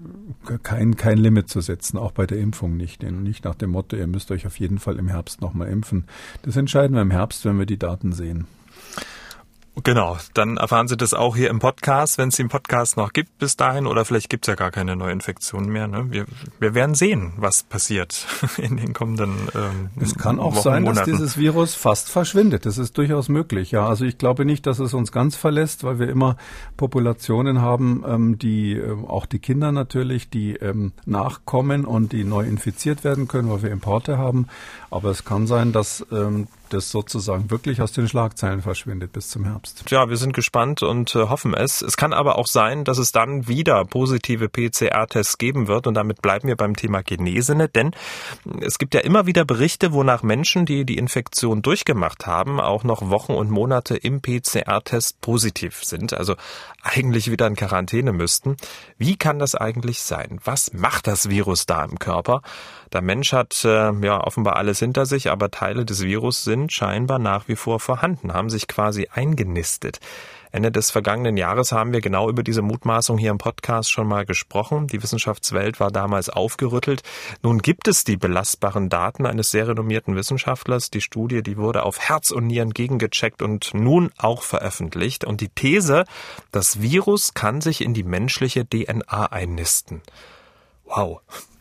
[0.62, 3.02] kein, kein Limit zu setzen, auch bei der Impfung nicht.
[3.02, 6.04] Nicht nach dem Motto, ihr müsst euch auf jeden Fall im Herbst nochmal impfen.
[6.42, 8.46] Das entscheiden wir im Herbst, wenn wir die Daten sehen.
[9.82, 13.38] Genau, dann erfahren Sie das auch hier im Podcast, wenn es den Podcast noch gibt
[13.38, 15.88] bis dahin oder vielleicht gibt es ja gar keine Neuinfektion mehr.
[15.88, 16.06] Ne?
[16.10, 16.26] Wir,
[16.60, 21.10] wir werden sehen, was passiert in den kommenden ähm, Es kann auch Wochen, sein, Monaten.
[21.10, 22.66] dass dieses Virus fast verschwindet.
[22.66, 23.72] Das ist durchaus möglich.
[23.72, 26.36] Ja, also ich glaube nicht, dass es uns ganz verlässt, weil wir immer
[26.76, 32.44] Populationen haben, ähm, die äh, auch die Kinder natürlich, die ähm, nachkommen und die neu
[32.44, 34.46] infiziert werden können, weil wir Importe haben.
[34.90, 39.44] Aber es kann sein, dass ähm, das sozusagen wirklich aus den Schlagzeilen verschwindet bis zum
[39.44, 39.84] Herbst.
[39.88, 41.80] Ja, wir sind gespannt und äh, hoffen es.
[41.80, 46.20] Es kann aber auch sein, dass es dann wieder positive PCR-Tests geben wird und damit
[46.20, 47.92] bleiben wir beim Thema Genesene, denn
[48.60, 53.08] es gibt ja immer wieder Berichte, wonach Menschen, die die Infektion durchgemacht haben, auch noch
[53.08, 56.34] Wochen und Monate im PCR-Test positiv sind, also
[56.82, 58.56] eigentlich wieder in Quarantäne müssten.
[58.98, 60.38] Wie kann das eigentlich sein?
[60.44, 62.42] Was macht das Virus da im Körper?
[62.94, 67.18] Der Mensch hat äh, ja offenbar alles hinter sich, aber Teile des Virus sind scheinbar
[67.18, 69.98] nach wie vor vorhanden, haben sich quasi eingenistet.
[70.52, 74.24] Ende des vergangenen Jahres haben wir genau über diese Mutmaßung hier im Podcast schon mal
[74.24, 74.86] gesprochen.
[74.86, 77.02] Die Wissenschaftswelt war damals aufgerüttelt.
[77.42, 80.90] Nun gibt es die belastbaren Daten eines sehr renommierten Wissenschaftlers.
[80.90, 85.24] Die Studie, die wurde auf Herz und Nieren gegengecheckt und nun auch veröffentlicht.
[85.24, 86.04] Und die These,
[86.52, 90.02] das Virus kann sich in die menschliche DNA einnisten.
[90.84, 91.20] Wow.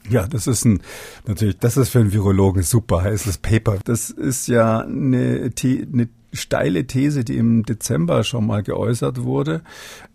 [0.10, 0.82] Ja, das ist ein,
[1.26, 3.80] natürlich, das ist für einen Virologen super heißes Paper.
[3.86, 9.62] Das ist ja eine, eine steile These, die im Dezember schon mal geäußert wurde,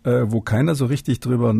[0.03, 1.55] äh, wo keiner so richtig drüber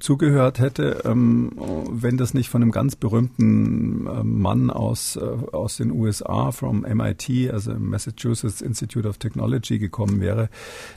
[0.00, 1.52] zugehört hätte, ähm,
[1.90, 6.80] wenn das nicht von einem ganz berühmten äh, Mann aus, äh, aus den USA, from
[6.80, 10.48] MIT, also Massachusetts Institute of Technology gekommen wäre.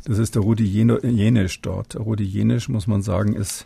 [0.05, 1.95] Das ist der Rudi Jenisch dort.
[1.97, 3.65] Rudi Jenisch, muss man sagen, ist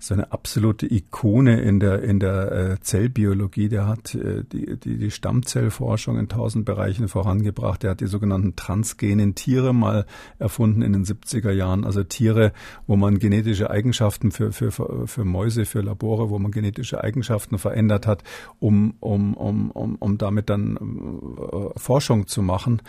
[0.00, 3.68] so eine absolute Ikone in der in der äh, Zellbiologie.
[3.68, 7.82] Der hat äh, die, die die Stammzellforschung in tausend Bereichen vorangebracht.
[7.82, 10.06] Der hat die sogenannten transgenen Tiere mal
[10.38, 11.84] erfunden in den 70er Jahren.
[11.84, 12.52] Also Tiere,
[12.86, 14.70] wo man genetische Eigenschaften für für
[15.06, 18.24] für Mäuse, für Labore, wo man genetische Eigenschaften verändert hat,
[18.58, 22.80] um um um um, um damit dann äh, Forschung zu machen.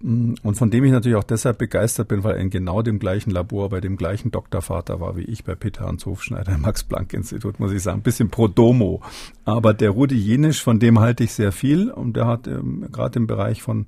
[0.00, 3.30] Und von dem ich natürlich auch deshalb begeistert bin, weil er in genau dem gleichen
[3.30, 7.82] Labor bei dem gleichen Doktorvater war wie ich bei Peter Hans Hofschneider Max-Planck-Institut, muss ich
[7.82, 9.02] sagen, ein bisschen pro domo.
[9.44, 13.18] Aber der Rudi Jenisch, von dem halte ich sehr viel und der hat ähm, gerade
[13.18, 13.86] im Bereich von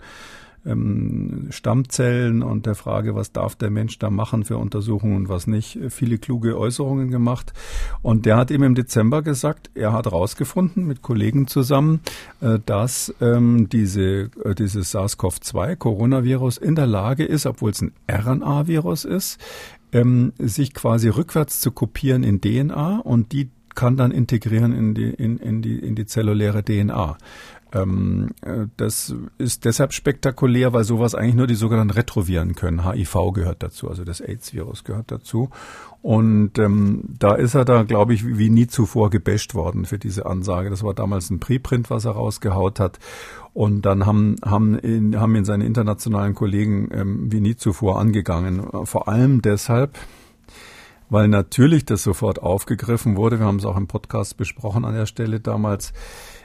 [0.67, 5.47] ähm, Stammzellen und der Frage, was darf der Mensch da machen für Untersuchungen und was
[5.47, 7.53] nicht, viele kluge Äußerungen gemacht.
[8.03, 12.01] Und der hat eben im Dezember gesagt, er hat herausgefunden mit Kollegen zusammen,
[12.41, 17.93] äh, dass ähm, diese, äh, dieses SARS-CoV-2 Coronavirus in der Lage ist, obwohl es ein
[18.11, 19.39] RNA-Virus ist,
[19.93, 25.11] ähm, sich quasi rückwärts zu kopieren in DNA und die kann dann integrieren in die,
[25.11, 27.17] in, in die, in die zelluläre DNA.
[27.73, 32.85] Ähm, äh, das ist deshalb spektakulär, weil sowas eigentlich nur die sogenannten Retroviren können.
[32.85, 35.51] HIV gehört dazu, also das AIDS-Virus gehört dazu.
[36.03, 40.27] Und ähm, da ist er da, glaube ich, wie nie zuvor gebasht worden für diese
[40.27, 40.71] Ansage.
[40.71, 42.99] Das war damals ein Preprint, was er rausgehaut hat.
[43.53, 48.87] Und dann haben, haben, ihn, haben ihn seine internationalen Kollegen ähm, wie nie zuvor angegangen.
[48.87, 49.99] Vor allem deshalb,
[51.11, 53.39] weil natürlich das sofort aufgegriffen wurde.
[53.39, 55.93] Wir haben es auch im Podcast besprochen an der Stelle damals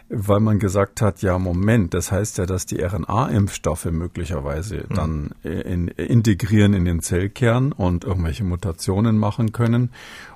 [0.09, 4.93] weil man gesagt hat, ja, Moment, das heißt ja, dass die RNA-Impfstoffe möglicherweise mhm.
[4.93, 9.91] dann in, integrieren in den Zellkern und irgendwelche Mutationen machen können.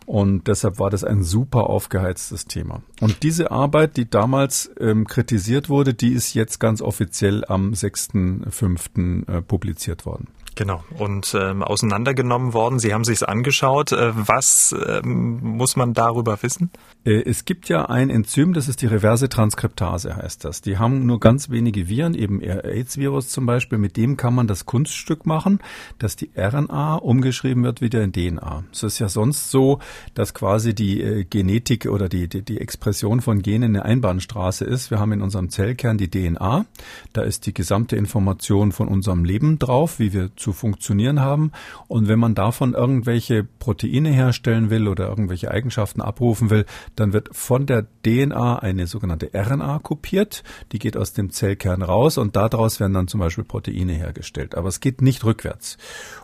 [0.05, 2.81] Und deshalb war das ein super aufgeheiztes Thema.
[2.99, 9.29] Und diese Arbeit, die damals ähm, kritisiert wurde, die ist jetzt ganz offiziell am 6.5.
[9.31, 10.29] Äh, publiziert worden.
[10.55, 10.83] Genau.
[10.97, 12.79] Und ähm, auseinandergenommen worden.
[12.79, 13.91] Sie haben sich's angeschaut.
[13.91, 16.71] Äh, was ähm, muss man darüber wissen?
[17.09, 20.61] Äh, es gibt ja ein Enzym, das ist die reverse Transkriptase, heißt das.
[20.61, 23.77] Die haben nur ganz wenige Viren, eben AIDS-Virus zum Beispiel.
[23.77, 25.59] Mit dem kann man das Kunststück machen,
[25.97, 28.65] dass die RNA umgeschrieben wird wieder in DNA.
[28.71, 29.79] Es ist ja sonst so,
[30.13, 34.91] dass quasi die äh, Genetik oder die, die, die Expression von Genen eine Einbahnstraße ist.
[34.91, 36.65] Wir haben in unserem Zellkern die DNA.
[37.13, 41.51] Da ist die gesamte Information von unserem Leben drauf, wie wir zu zu funktionieren haben.
[41.87, 46.65] Und wenn man davon irgendwelche Proteine herstellen will oder irgendwelche Eigenschaften abrufen will,
[46.99, 50.43] dann wird von der DNA eine sogenannte RNA kopiert.
[50.71, 54.55] Die geht aus dem Zellkern raus und daraus werden dann zum Beispiel Proteine hergestellt.
[54.55, 55.77] Aber es geht nicht rückwärts.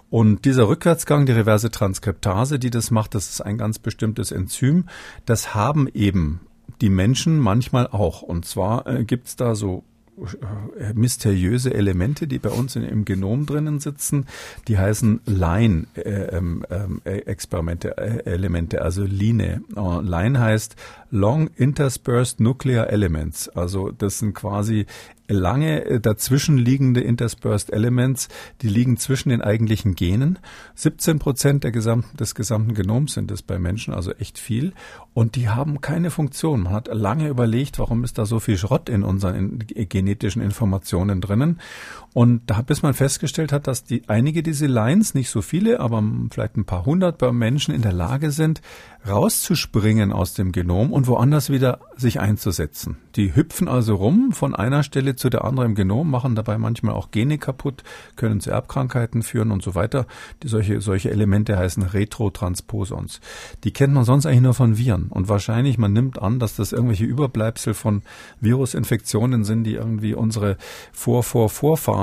[0.10, 4.86] Und dieser Rückwärtsgang, die reverse Transkriptase, die das macht, das ist ein ganz bestimmtes Enzym.
[5.26, 6.42] Das haben eben
[6.82, 8.22] die Menschen manchmal auch.
[8.22, 9.84] Und zwar äh, gibt's da so
[10.94, 14.26] mysteriöse Elemente, die bei uns in, im Genom drinnen sitzen.
[14.68, 19.62] Die heißen Line-Experimente, äh, äh, Elemente, also Line.
[19.76, 20.76] Line heißt
[21.12, 23.50] Long Interspersed Nuclear Elements.
[23.50, 24.86] Also das sind quasi
[25.28, 28.30] lange äh, dazwischen liegende Interspersed Elements,
[28.62, 30.40] die liegen zwischen den eigentlichen Genen.
[30.76, 34.74] 17 Prozent der gesamten, des gesamten Genoms sind es bei Menschen, also echt viel.
[35.14, 36.64] Und die haben keine Funktion.
[36.64, 41.60] Man hat lange überlegt, warum ist da so viel Schrott in unseren genetischen Informationen drinnen.
[42.16, 46.02] Und da, bis man festgestellt hat, dass die, einige diese Lines, nicht so viele, aber
[46.32, 48.62] vielleicht ein paar hundert Menschen in der Lage sind,
[49.06, 52.98] rauszuspringen aus dem Genom und woanders wieder sich einzusetzen.
[53.18, 56.96] Die hüpfen also rum von einer Stelle zu der anderen im Genom, machen dabei manchmal
[56.96, 57.84] auch Gene kaputt,
[58.16, 60.08] können zu Erbkrankheiten führen und so weiter.
[60.42, 63.20] Die, solche, solche Elemente heißen Retrotransposons.
[63.66, 65.08] Die kennt man sonst eigentlich nur von Viren.
[65.10, 68.04] Und wahrscheinlich, man nimmt an, dass das irgendwelche Überbleibsel von
[68.40, 70.56] Virusinfektionen sind, die irgendwie unsere
[70.94, 71.24] Vor,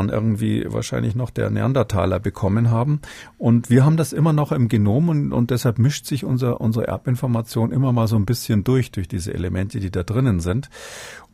[0.02, 3.00] Vorfahren irgendwie wahrscheinlich noch der Neandertaler bekommen haben.
[3.38, 6.86] Und wir haben das immer noch im Genom und, und deshalb mischt sich unser, unsere
[6.86, 10.68] Erbinformation immer mal so ein bisschen durch, durch diese Elemente, die da drinnen sind.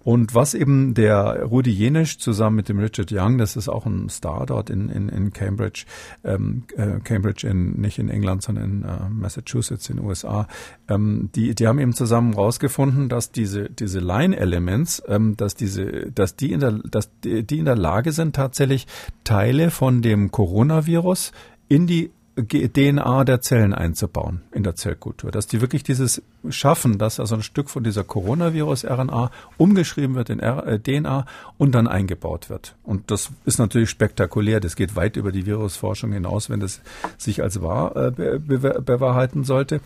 [0.05, 4.09] Und was eben der Rudi Jenisch zusammen mit dem Richard Young, das ist auch ein
[4.09, 5.85] Star dort in, in, in Cambridge,
[6.25, 10.47] ähm, äh, Cambridge in, nicht in England, sondern in äh, Massachusetts in den USA,
[10.89, 16.37] ähm, die, die haben eben zusammen rausgefunden, dass diese, diese Line-Elements, ähm, dass diese, dass
[16.37, 18.87] die in der, dass die, die in der Lage sind, tatsächlich
[19.25, 21.33] Teile von dem Coronavirus
[21.69, 22.11] in die
[22.47, 25.31] DNA der Zellen einzubauen in der Zellkultur.
[25.31, 30.41] Dass die wirklich dieses schaffen, dass also ein Stück von dieser Coronavirus-RNA umgeschrieben wird in
[30.41, 31.27] äh, DNA
[31.57, 32.77] und dann eingebaut wird.
[32.85, 34.61] Und das ist natürlich spektakulär.
[34.61, 36.81] Das geht weit über die Virusforschung hinaus, wenn das
[37.17, 39.81] sich als wahr äh, be be bewahrheiten sollte.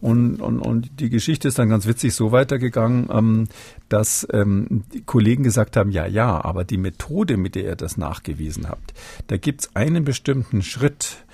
[0.00, 3.48] Und, und, und die Geschichte ist dann ganz witzig so weitergegangen, ähm,
[3.88, 8.68] dass ähm, Kollegen gesagt haben, ja, ja, aber die Methode, mit der ihr das nachgewiesen
[8.68, 8.94] habt,
[9.26, 11.24] da gibt's einen bestimmten Schritt,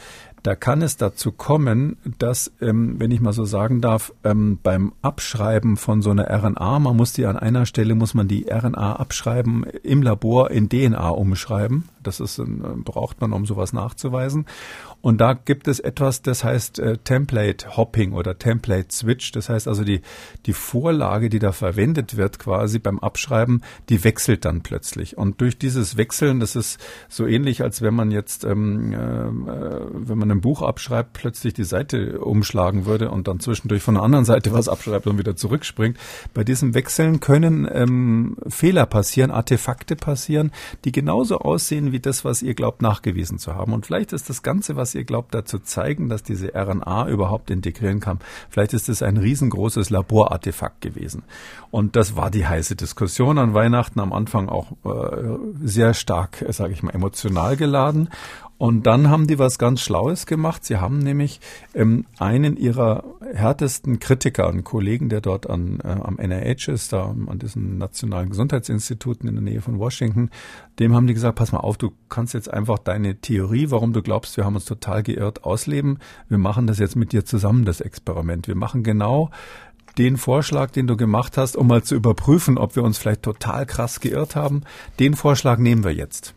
[0.46, 4.92] da kann es dazu kommen, dass, ähm, wenn ich mal so sagen darf, ähm, beim
[5.02, 8.94] Abschreiben von so einer RNA, man muss die an einer Stelle, muss man die RNA
[8.94, 11.88] abschreiben, im Labor in DNA umschreiben.
[12.00, 12.40] Das ist,
[12.84, 14.46] braucht man, um sowas nachzuweisen.
[15.06, 19.30] Und da gibt es etwas, das heißt äh, Template Hopping oder Template Switch.
[19.30, 20.00] Das heißt also die,
[20.46, 25.16] die Vorlage, die da verwendet wird quasi beim Abschreiben, die wechselt dann plötzlich.
[25.16, 30.18] Und durch dieses Wechseln, das ist so ähnlich, als wenn man jetzt, ähm, äh, wenn
[30.18, 34.24] man ein Buch abschreibt, plötzlich die Seite umschlagen würde und dann zwischendurch von der anderen
[34.24, 35.96] Seite was abschreibt und wieder zurückspringt.
[36.34, 40.50] Bei diesem Wechseln können ähm, Fehler passieren, Artefakte passieren,
[40.84, 43.72] die genauso aussehen wie das, was ihr glaubt nachgewiesen zu haben.
[43.72, 48.00] Und vielleicht ist das Ganze, was ihr glaubt, dazu zeigen, dass diese RNA überhaupt integrieren
[48.00, 48.18] kann.
[48.50, 51.22] Vielleicht ist es ein riesengroßes Laborartefakt gewesen.
[51.70, 56.72] Und das war die heiße Diskussion an Weihnachten am Anfang auch äh, sehr stark, sage
[56.72, 58.08] ich mal, emotional geladen.
[58.58, 60.64] Und dann haben die was ganz Schlaues gemacht.
[60.64, 61.40] Sie haben nämlich
[61.74, 63.04] ähm, einen ihrer
[63.34, 68.30] härtesten Kritiker, einen Kollegen, der dort an, äh, am NIH ist, da an diesen nationalen
[68.30, 70.30] Gesundheitsinstituten in der Nähe von Washington,
[70.78, 74.02] dem haben die gesagt, pass mal auf, du kannst jetzt einfach deine Theorie, warum du
[74.02, 75.98] glaubst, wir haben uns total geirrt, ausleben.
[76.28, 78.48] Wir machen das jetzt mit dir zusammen, das Experiment.
[78.48, 79.30] Wir machen genau
[79.98, 83.66] den Vorschlag, den du gemacht hast, um mal zu überprüfen, ob wir uns vielleicht total
[83.66, 84.62] krass geirrt haben.
[84.98, 86.34] Den Vorschlag nehmen wir jetzt.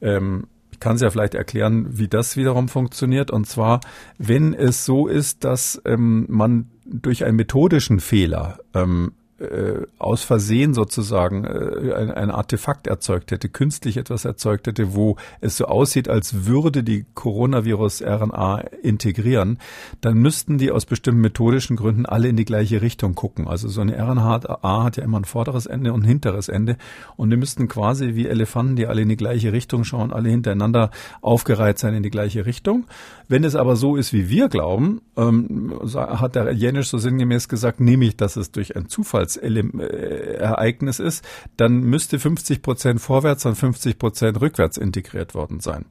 [0.00, 0.46] Ähm,
[0.82, 3.30] kann es ja vielleicht erklären, wie das wiederum funktioniert.
[3.30, 3.78] Und zwar,
[4.18, 9.12] wenn es so ist, dass ähm, man durch einen methodischen Fehler ähm,
[9.42, 15.16] äh, aus Versehen sozusagen äh, ein, ein Artefakt erzeugt hätte, künstlich etwas erzeugt hätte, wo
[15.40, 19.58] es so aussieht, als würde die Coronavirus-RNA integrieren,
[20.00, 23.48] dann müssten die aus bestimmten methodischen Gründen alle in die gleiche Richtung gucken.
[23.48, 26.76] Also so eine RNA hat ja immer ein vorderes Ende und ein hinteres Ende
[27.16, 30.90] und die müssten quasi wie Elefanten, die alle in die gleiche Richtung schauen, alle hintereinander
[31.20, 32.84] aufgereiht sein in die gleiche Richtung.
[33.28, 37.80] Wenn es aber so ist, wie wir glauben, ähm, hat der Jenisch so sinngemäß gesagt,
[37.80, 38.88] nämlich, dass es durch ein
[39.34, 41.24] Zufallsereignis ist,
[41.56, 45.86] dann müsste 50 Prozent vorwärts und 50 Prozent rückwärts integriert worden sein.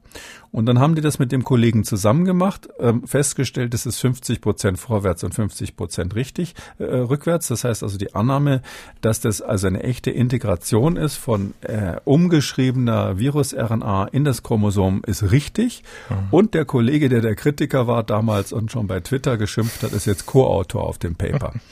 [0.52, 4.42] Und dann haben die das mit dem Kollegen zusammen gemacht, ähm, festgestellt, es ist 50
[4.42, 7.48] Prozent vorwärts und 50 Prozent richtig äh, rückwärts.
[7.48, 8.60] Das heißt also die Annahme,
[9.00, 15.32] dass das also eine echte Integration ist von äh, umgeschriebener Virus-RNA in das Chromosom ist
[15.32, 15.82] richtig.
[16.10, 16.16] Mhm.
[16.30, 20.04] Und der Kollege, der der Kritiker war damals und schon bei Twitter geschimpft hat, ist
[20.04, 21.54] jetzt Co-Autor auf dem Paper.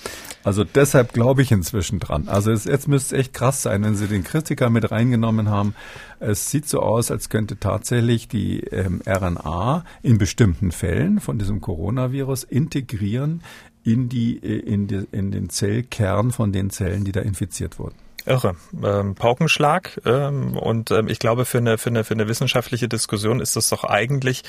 [0.42, 2.28] Also deshalb glaube ich inzwischen dran.
[2.28, 5.74] Also es, jetzt müsste es echt krass sein, wenn Sie den Kritiker mit reingenommen haben.
[6.20, 11.62] Es sieht so aus, als könnte tatsächlich die ähm, RNA in bestimmten Fällen von diesem
[11.62, 13.42] Coronavirus integrieren
[13.84, 17.96] in die, äh, in, die, in den Zellkern von den Zellen, die da infiziert wurden.
[18.30, 18.54] Irre.
[18.82, 20.00] Ähm, Paukenschlag.
[20.04, 23.68] Ähm, und ähm, ich glaube, für eine, für, eine, für eine wissenschaftliche Diskussion ist das
[23.68, 24.42] doch eigentlich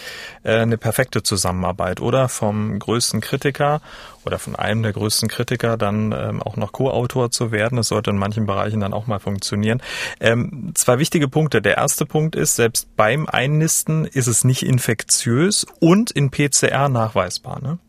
[0.43, 2.29] äh, eine perfekte Zusammenarbeit, oder?
[2.29, 3.81] Vom größten Kritiker
[4.23, 7.75] oder von einem der größten Kritiker dann ähm, auch noch Co-Autor zu werden.
[7.75, 9.81] Das sollte in manchen Bereichen dann auch mal funktionieren.
[10.19, 11.61] Ähm, zwei wichtige Punkte.
[11.61, 17.61] Der erste Punkt ist, selbst beim Einnisten ist es nicht infektiös und in PCR nachweisbar.
[17.61, 17.79] Ne?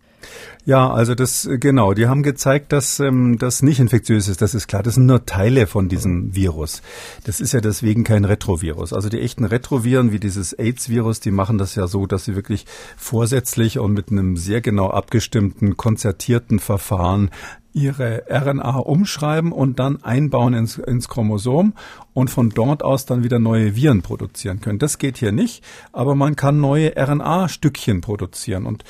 [0.64, 1.92] Ja, also das genau.
[1.92, 4.42] Die haben gezeigt, dass ähm, das nicht infektiös ist.
[4.42, 4.84] Das ist klar.
[4.84, 6.82] Das sind nur Teile von diesem Virus.
[7.24, 8.92] Das ist ja deswegen kein Retrovirus.
[8.92, 12.66] Also die echten Retroviren wie dieses AIDS-Virus, die machen das ja so, dass sie wirklich
[12.96, 17.30] vorsätzlich und mit einem sehr genau abgestimmten, konzertierten Verfahren
[17.72, 21.72] ihre RNA umschreiben und dann einbauen ins, ins Chromosom
[22.12, 24.78] und von dort aus dann wieder neue Viren produzieren können.
[24.78, 28.84] Das geht hier nicht, aber man kann neue RNA-Stückchen produzieren und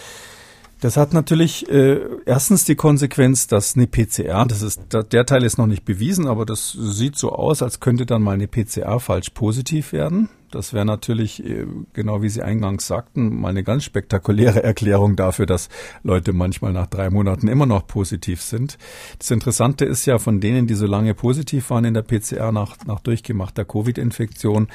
[0.82, 5.56] das hat natürlich äh, erstens die Konsequenz, dass eine PCR, das ist der Teil ist
[5.56, 9.30] noch nicht bewiesen, aber das sieht so aus, als könnte dann mal eine PCR falsch
[9.30, 10.28] positiv werden.
[10.50, 15.46] Das wäre natürlich, äh, genau wie Sie eingangs sagten, mal eine ganz spektakuläre Erklärung dafür,
[15.46, 15.68] dass
[16.02, 18.76] Leute manchmal nach drei Monaten immer noch positiv sind.
[19.20, 22.76] Das Interessante ist ja, von denen, die so lange positiv waren in der PCR nach,
[22.86, 24.66] nach durchgemachter Covid-Infektion,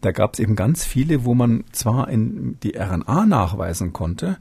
[0.00, 4.38] da gab es eben ganz viele, wo man zwar in die RNA nachweisen konnte,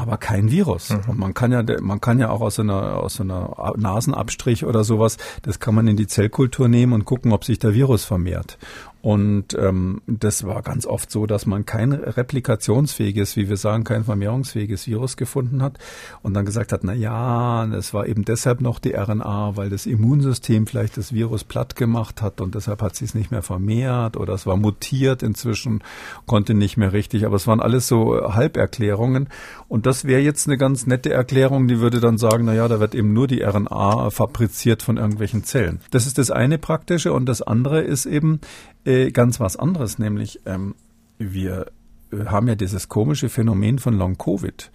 [0.00, 0.90] aber kein Virus.
[0.90, 1.00] Mhm.
[1.08, 5.16] Und man kann ja, man kann ja auch aus einer, aus einer Nasenabstrich oder sowas,
[5.42, 8.58] das kann man in die Zellkultur nehmen und gucken, ob sich der Virus vermehrt.
[9.02, 14.04] Und ähm, das war ganz oft so, dass man kein replikationsfähiges, wie wir sagen, kein
[14.04, 15.78] vermehrungsfähiges Virus gefunden hat
[16.22, 19.86] und dann gesagt hat, na ja, das war eben deshalb noch die RNA, weil das
[19.86, 24.18] Immunsystem vielleicht das Virus platt gemacht hat und deshalb hat sie es nicht mehr vermehrt
[24.18, 25.82] oder es war mutiert inzwischen,
[26.26, 27.24] konnte nicht mehr richtig.
[27.24, 29.30] Aber es waren alles so Halberklärungen
[29.68, 32.80] und das wäre jetzt eine ganz nette Erklärung, die würde dann sagen, na ja, da
[32.80, 35.80] wird eben nur die RNA fabriziert von irgendwelchen Zellen.
[35.90, 38.40] Das ist das eine praktische und das andere ist eben,
[38.84, 40.74] äh, ganz was anderes, nämlich ähm,
[41.18, 41.66] wir
[42.12, 44.70] äh, haben ja dieses komische Phänomen von Long Covid,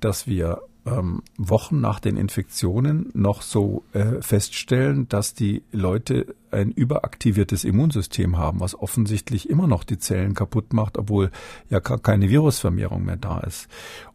[0.00, 6.70] dass wir ähm, Wochen nach den Infektionen noch so äh, feststellen, dass die Leute ein
[6.70, 11.30] überaktiviertes Immunsystem haben, was offensichtlich immer noch die Zellen kaputt macht, obwohl
[11.68, 13.68] ja keine Virusvermehrung mehr da ist.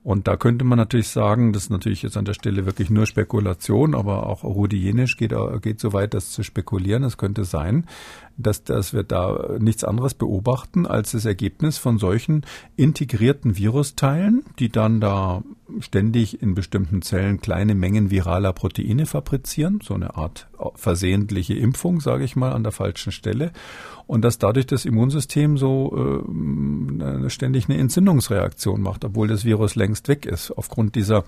[0.05, 3.07] Und da könnte man natürlich sagen, das ist natürlich jetzt an der Stelle wirklich nur
[3.07, 5.33] Spekulation, aber auch Rudi Jenisch geht,
[5.63, 7.03] geht so weit, das zu spekulieren.
[7.03, 7.85] Es könnte sein,
[8.37, 14.69] dass, dass wir da nichts anderes beobachten als das Ergebnis von solchen integrierten Virusteilen, die
[14.69, 15.43] dann da
[15.79, 22.23] ständig in bestimmten Zellen kleine Mengen viraler Proteine fabrizieren, so eine Art versehentliche Impfung, sage
[22.23, 23.51] ich mal, an der falschen Stelle
[24.07, 30.07] und dass dadurch das Immunsystem so äh, ständig eine Entzündungsreaktion macht, obwohl das Virus längst
[30.07, 31.23] weg ist, aufgrund dieser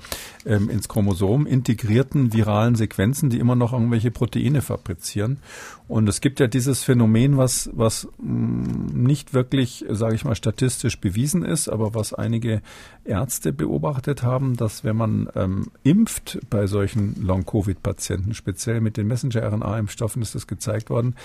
[0.46, 5.40] ähm, ins Chromosom integrierten viralen Sequenzen, die immer noch irgendwelche Proteine fabrizieren.
[5.88, 11.00] Und es gibt ja dieses Phänomen, was, was mh, nicht wirklich, sage ich mal, statistisch
[11.00, 12.62] bewiesen ist, aber was einige
[13.06, 20.22] Ärzte beobachtet haben, dass wenn man ähm, impft bei solchen Long-Covid-Patienten, speziell mit den Messenger-RNA-Impfstoffen
[20.22, 21.16] ist das gezeigt worden,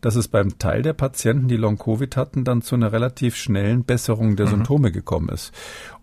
[0.00, 4.36] dass es beim Teil der Patienten, die Long-Covid hatten, dann zu einer relativ schnellen Besserung
[4.36, 4.50] der mhm.
[4.50, 5.52] Symptome gekommen ist.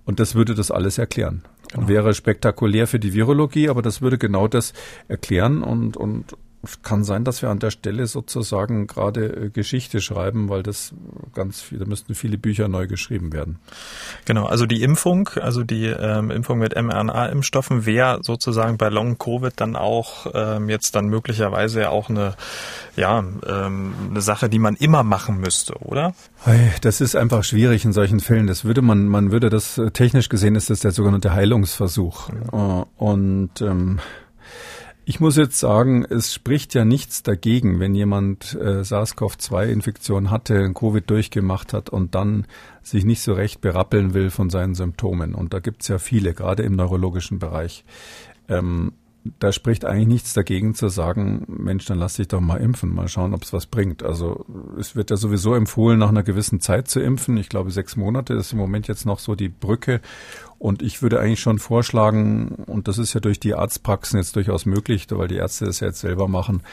[0.04, 1.44] Und das würde das alles erklären.
[1.72, 1.88] Genau.
[1.88, 4.74] Wäre spektakulär für die Virologie, aber das würde genau das
[5.08, 6.36] erklären und, und
[6.82, 10.94] kann sein, dass wir an der Stelle sozusagen gerade äh, Geschichte schreiben, weil das
[11.34, 13.60] ganz viel, da müssten viele Bücher neu geschrieben werden.
[14.26, 19.54] Genau, also die Impfung, also die ähm, Impfung mit mRNA-Impfstoffen wäre sozusagen bei Long Covid
[19.56, 22.36] dann auch ähm, jetzt dann möglicherweise auch eine,
[22.98, 26.14] ja, ähm, eine Sache, die man immer machen müsste, oder?
[26.82, 28.48] Das ist einfach schwierig in solchen Fällen.
[28.48, 32.30] Das würde man, man würde das äh, technisch gesehen ist das der sogenannte Heilungsversuch.
[32.30, 32.86] Mhm.
[32.98, 34.00] Und ähm,
[35.10, 41.10] ich muss jetzt sagen, es spricht ja nichts dagegen, wenn jemand äh, SARS-CoV-2-Infektion hatte, Covid
[41.10, 42.46] durchgemacht hat und dann
[42.84, 45.34] sich nicht so recht berappeln will von seinen Symptomen.
[45.34, 47.86] Und da gibt's ja viele, gerade im neurologischen Bereich.
[48.50, 48.94] Ähm,
[49.40, 53.08] da spricht eigentlich nichts dagegen zu sagen, Mensch, dann lass dich doch mal impfen, mal
[53.08, 54.02] schauen, ob es was bringt.
[54.02, 54.46] Also
[54.80, 57.36] es wird ja sowieso empfohlen, nach einer gewissen Zeit zu impfen.
[57.38, 60.00] Ich glaube, sechs Monate ist im Moment jetzt noch so die Brücke.
[60.58, 64.66] Und ich würde eigentlich schon vorschlagen, und das ist ja durch die Arztpraxen jetzt durchaus
[64.66, 66.64] möglich, weil die Ärzte das ja jetzt selber machen,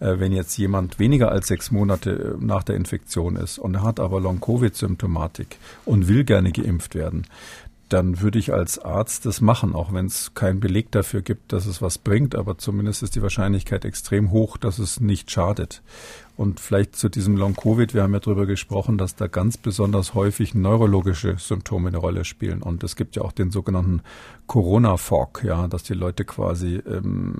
[0.00, 3.82] äh, wenn jetzt jemand weniger als sechs Monate äh, nach der Infektion ist und er
[3.84, 7.26] hat aber Long-Covid-Symptomatik und will gerne geimpft werden,
[7.88, 11.66] dann würde ich als Arzt das machen, auch wenn es keinen Beleg dafür gibt, dass
[11.66, 15.82] es was bringt, aber zumindest ist die Wahrscheinlichkeit extrem hoch, dass es nicht schadet.
[16.36, 20.54] Und vielleicht zu diesem Long-Covid, wir haben ja darüber gesprochen, dass da ganz besonders häufig
[20.54, 22.60] neurologische Symptome eine Rolle spielen.
[22.60, 24.02] Und es gibt ja auch den sogenannten
[24.46, 27.36] Corona-Fog, ja, dass die Leute quasi ähm,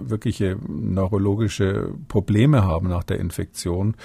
[0.00, 3.96] wirkliche neurologische Probleme haben nach der Infektion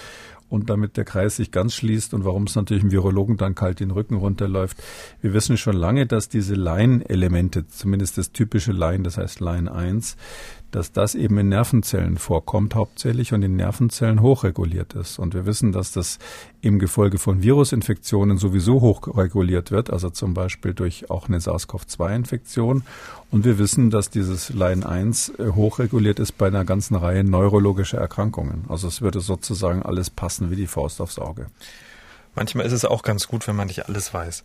[0.54, 3.80] und damit der Kreis sich ganz schließt und warum es natürlich im Virologen dann kalt
[3.80, 4.78] den Rücken runterläuft.
[5.20, 10.16] Wir wissen schon lange, dass diese Line-Elemente, zumindest das typische Line, das heißt Line 1,
[10.76, 15.19] dass das eben in Nervenzellen vorkommt hauptsächlich und in Nervenzellen hochreguliert ist.
[15.19, 16.17] Und wir wissen, dass das
[16.61, 22.84] im Gefolge von Virusinfektionen sowieso hochreguliert wird, also zum Beispiel durch auch eine SARS-CoV-2-Infektion.
[23.30, 27.99] Und wir wissen, dass dieses Line 1 äh, hochreguliert ist bei einer ganzen Reihe neurologischer
[27.99, 28.65] Erkrankungen.
[28.67, 31.47] Also es würde sozusagen alles passen wie die Faust aufs Auge.
[32.36, 34.44] Manchmal ist es auch ganz gut, wenn man nicht alles weiß.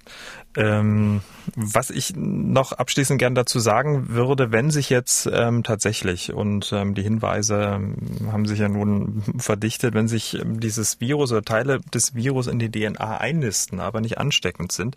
[0.57, 1.23] Ähm,
[1.55, 6.95] was ich noch abschließend gern dazu sagen würde, wenn sich jetzt ähm, tatsächlich, und ähm,
[6.95, 7.97] die Hinweise ähm,
[8.31, 12.59] haben sich ja nun verdichtet, wenn sich ähm, dieses Virus oder Teile des Virus in
[12.59, 14.97] die DNA einnisten, aber nicht ansteckend sind,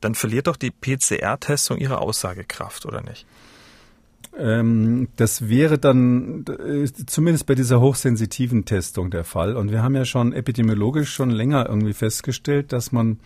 [0.00, 3.26] dann verliert doch die PCR-Testung ihre Aussagekraft, oder nicht?
[4.38, 9.56] Ähm, das wäre dann äh, zumindest bei dieser hochsensitiven Testung der Fall.
[9.56, 13.18] Und wir haben ja schon epidemiologisch schon länger irgendwie festgestellt, dass man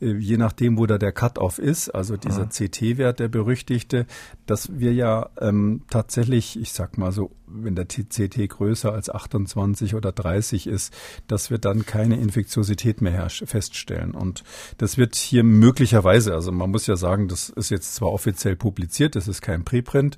[0.00, 2.66] äh, je nachdem, wo da der Cut-off ist, also dieser ja.
[2.66, 4.06] CT-Wert, der berüchtigte,
[4.46, 9.94] dass wir ja ähm, tatsächlich, ich sag mal so, wenn der CT größer als 28
[9.94, 10.92] oder 30 ist,
[11.28, 14.14] dass wir dann keine Infektiosität mehr feststellen.
[14.14, 14.44] Und
[14.76, 19.16] das wird hier möglicherweise, also man muss ja sagen, das ist jetzt zwar offiziell publiziert,
[19.16, 20.17] das ist kein Preprint,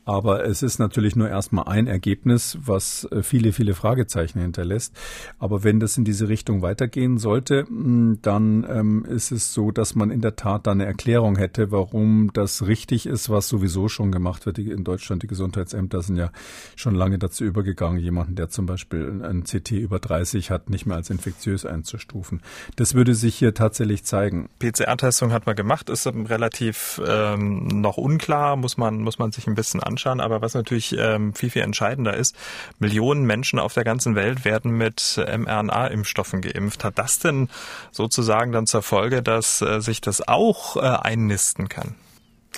[0.05, 4.95] aber es ist natürlich nur erstmal ein Ergebnis, was äh, viele, viele Fragezeichen hinterlässt.
[5.37, 9.93] Aber wenn das in diese Richtung weitergehen sollte, hm, dann ähm, ist es so, dass
[9.93, 14.11] man in der Tat da eine Erklärung hätte, warum das richtig ist, was sowieso schon
[14.11, 14.57] gemacht wird.
[14.57, 16.31] In Deutschland, die Gesundheitsämter sind ja
[16.75, 20.97] schon lange dazu übergegangen, jemanden, der zum Beispiel ein CT über 30 hat, nicht mehr
[20.97, 22.41] als infektiös einzustufen.
[22.75, 24.49] Das würde sich hier tatsächlich zeigen.
[24.59, 29.55] PCR-Testung hat man gemacht, ist relativ ähm, noch unklar, muss man, muss man sich ein
[29.55, 29.90] bisschen anschauen.
[30.19, 32.35] Aber was natürlich ähm, viel, viel entscheidender ist,
[32.79, 36.83] Millionen Menschen auf der ganzen Welt werden mit mRNA-Impfstoffen geimpft.
[36.83, 37.49] Hat das denn
[37.91, 41.95] sozusagen dann zur Folge, dass äh, sich das auch äh, einnisten kann?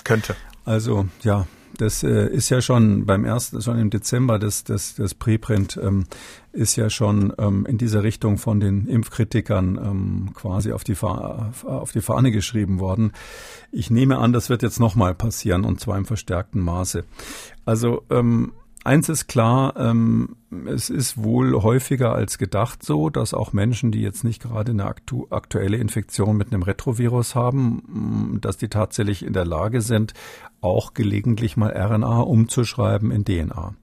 [0.04, 0.36] Könnte.
[0.64, 1.46] Also ja,
[1.78, 6.06] das äh, ist ja schon beim ersten, schon im Dezember das, das, das Preprint ähm,
[6.54, 11.92] ist ja schon ähm, in dieser Richtung von den Impfkritikern ähm, quasi auf die, auf
[11.92, 13.12] die Fahne geschrieben worden.
[13.72, 17.04] Ich nehme an, das wird jetzt nochmal passieren und zwar im verstärkten Maße.
[17.64, 18.52] Also ähm,
[18.86, 20.36] Eins ist klar, ähm,
[20.66, 24.84] es ist wohl häufiger als gedacht so, dass auch Menschen, die jetzt nicht gerade eine
[24.84, 30.12] aktu aktuelle Infektion mit einem Retrovirus haben, dass die tatsächlich in der Lage sind,
[30.60, 33.74] auch gelegentlich mal RNA umzuschreiben in DNA.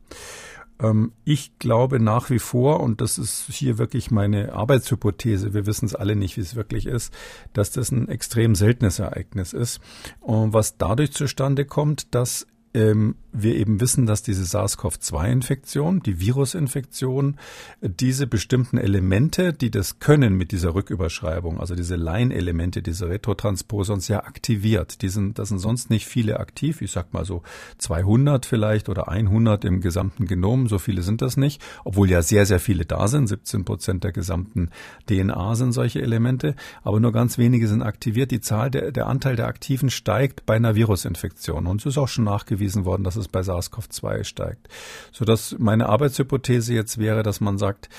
[0.81, 5.85] Ähm, ich glaube nach wie vor, und das ist hier wirklich meine Arbeitshypothese, wir wissen
[5.85, 7.13] es alle nicht, wie es wirklich ist,
[7.53, 9.79] dass das ein extrem seltenes Ereignis ist.
[10.19, 17.37] Und was dadurch zustande kommt, dass ähm, wir eben wissen, dass diese SARS-CoV-2-Infektion, die Virusinfektion,
[17.81, 24.23] diese bestimmten Elemente, die das können mit dieser Rücküberschreibung, also diese Line-Elemente, diese Retrotransposons ja
[24.23, 25.01] aktiviert.
[25.01, 26.81] Die sind, das sind sonst nicht viele aktiv.
[26.81, 27.43] Ich sag mal so
[27.77, 30.67] 200 vielleicht oder 100 im gesamten Genom.
[30.67, 33.27] So viele sind das nicht, obwohl ja sehr, sehr viele da sind.
[33.27, 34.69] 17 Prozent der gesamten
[35.09, 38.31] DNA sind solche Elemente, aber nur ganz wenige sind aktiviert.
[38.31, 41.65] Die Zahl der, der Anteil der Aktiven steigt bei einer Virusinfektion.
[41.65, 44.67] Und es ist auch schon nachgewiesen, nachgewiesen worden, dass es bei SARS-CoV-2 steigt.
[45.11, 47.89] Sodass meine Arbeitshypothese jetzt wäre, dass man sagt,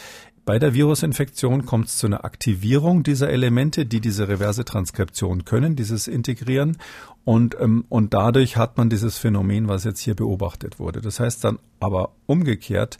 [0.44, 5.76] bei der Virusinfektion kommt es zu einer Aktivierung dieser Elemente, die diese reverse Transkription können,
[5.76, 6.78] dieses Integrieren.
[7.24, 11.00] Und, ähm, und dadurch hat man dieses Phänomen, was jetzt hier beobachtet wurde.
[11.00, 12.98] Das heißt dann aber umgekehrt,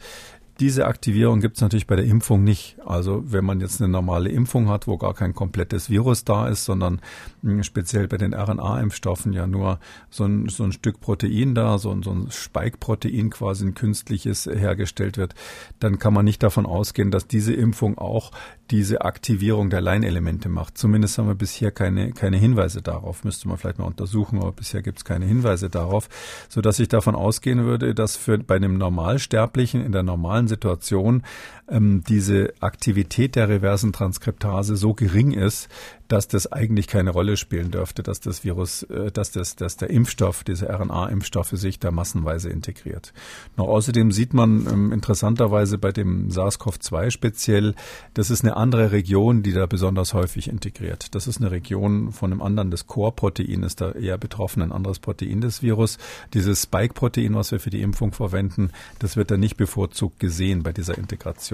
[0.63, 2.77] diese Aktivierung gibt es natürlich bei der Impfung nicht.
[2.87, 6.65] Also wenn man jetzt eine normale Impfung hat, wo gar kein komplettes Virus da ist,
[6.65, 7.01] sondern
[7.43, 11.91] hm, speziell bei den RNA-Impfstoffen ja nur so ein, so ein Stück Protein da, so
[11.91, 15.35] ein, so ein Spike-Protein quasi ein künstliches hergestellt wird,
[15.81, 18.31] dann kann man nicht davon ausgehen, dass diese Impfung auch
[18.71, 20.79] diese Aktivierung der Leinelemente macht.
[20.79, 23.25] Zumindest haben wir bisher keine, keine Hinweise darauf.
[23.25, 26.09] Müsste man vielleicht mal untersuchen, aber bisher gibt es keine Hinweise darauf,
[26.49, 31.23] so dass ich davon ausgehen würde, dass für bei einem Normalsterblichen in der normalen Situation
[31.69, 35.69] ähm, diese Aktivität der reversen Transkriptase so gering ist,
[36.13, 39.89] dass das eigentlich keine Rolle spielen dürfte, dass das Virus, äh, dass das, dass der
[39.89, 43.15] Impfstoff, diese RNA-Impfstoffe sich da massenweise integriert.
[43.57, 47.75] Noch außerdem sieht man ähm, interessanterweise bei dem SARS-CoV-2 speziell,
[48.13, 51.15] das ist eine andere Region, die da besonders häufig integriert.
[51.15, 54.99] Das ist eine Region von einem anderen, das Core-Protein ist da eher betroffen, ein anderes
[54.99, 55.97] Protein des Virus.
[56.35, 60.73] Dieses Spike-Protein, was wir für die Impfung verwenden, das wird da nicht bevorzugt gesehen bei
[60.73, 61.52] dieser Integration,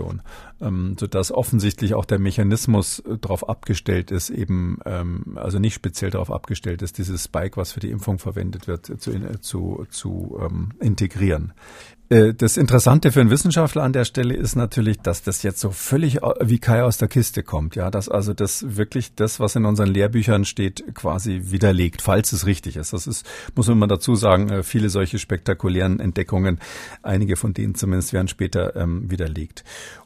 [0.60, 6.10] ähm, sodass offensichtlich auch der Mechanismus äh, darauf abgestellt ist, eben ähm, also nicht speziell
[6.10, 10.70] darauf abgestellt ist, dieses Spike, was für die Impfung verwendet wird, zu, zu, zu ähm,
[10.80, 11.52] integrieren.
[12.10, 15.70] Äh, das Interessante für einen Wissenschaftler an der Stelle ist natürlich, dass das jetzt so
[15.70, 17.76] völlig wie Kai aus der Kiste kommt.
[17.76, 22.46] Ja, dass also das wirklich das, was in unseren Lehrbüchern steht, quasi widerlegt, falls es
[22.46, 22.92] richtig ist.
[22.92, 26.58] Das ist, muss man dazu sagen, äh, viele solche spektakulären Entdeckungen,
[27.02, 29.64] einige von denen zumindest werden später ähm, widerlegt.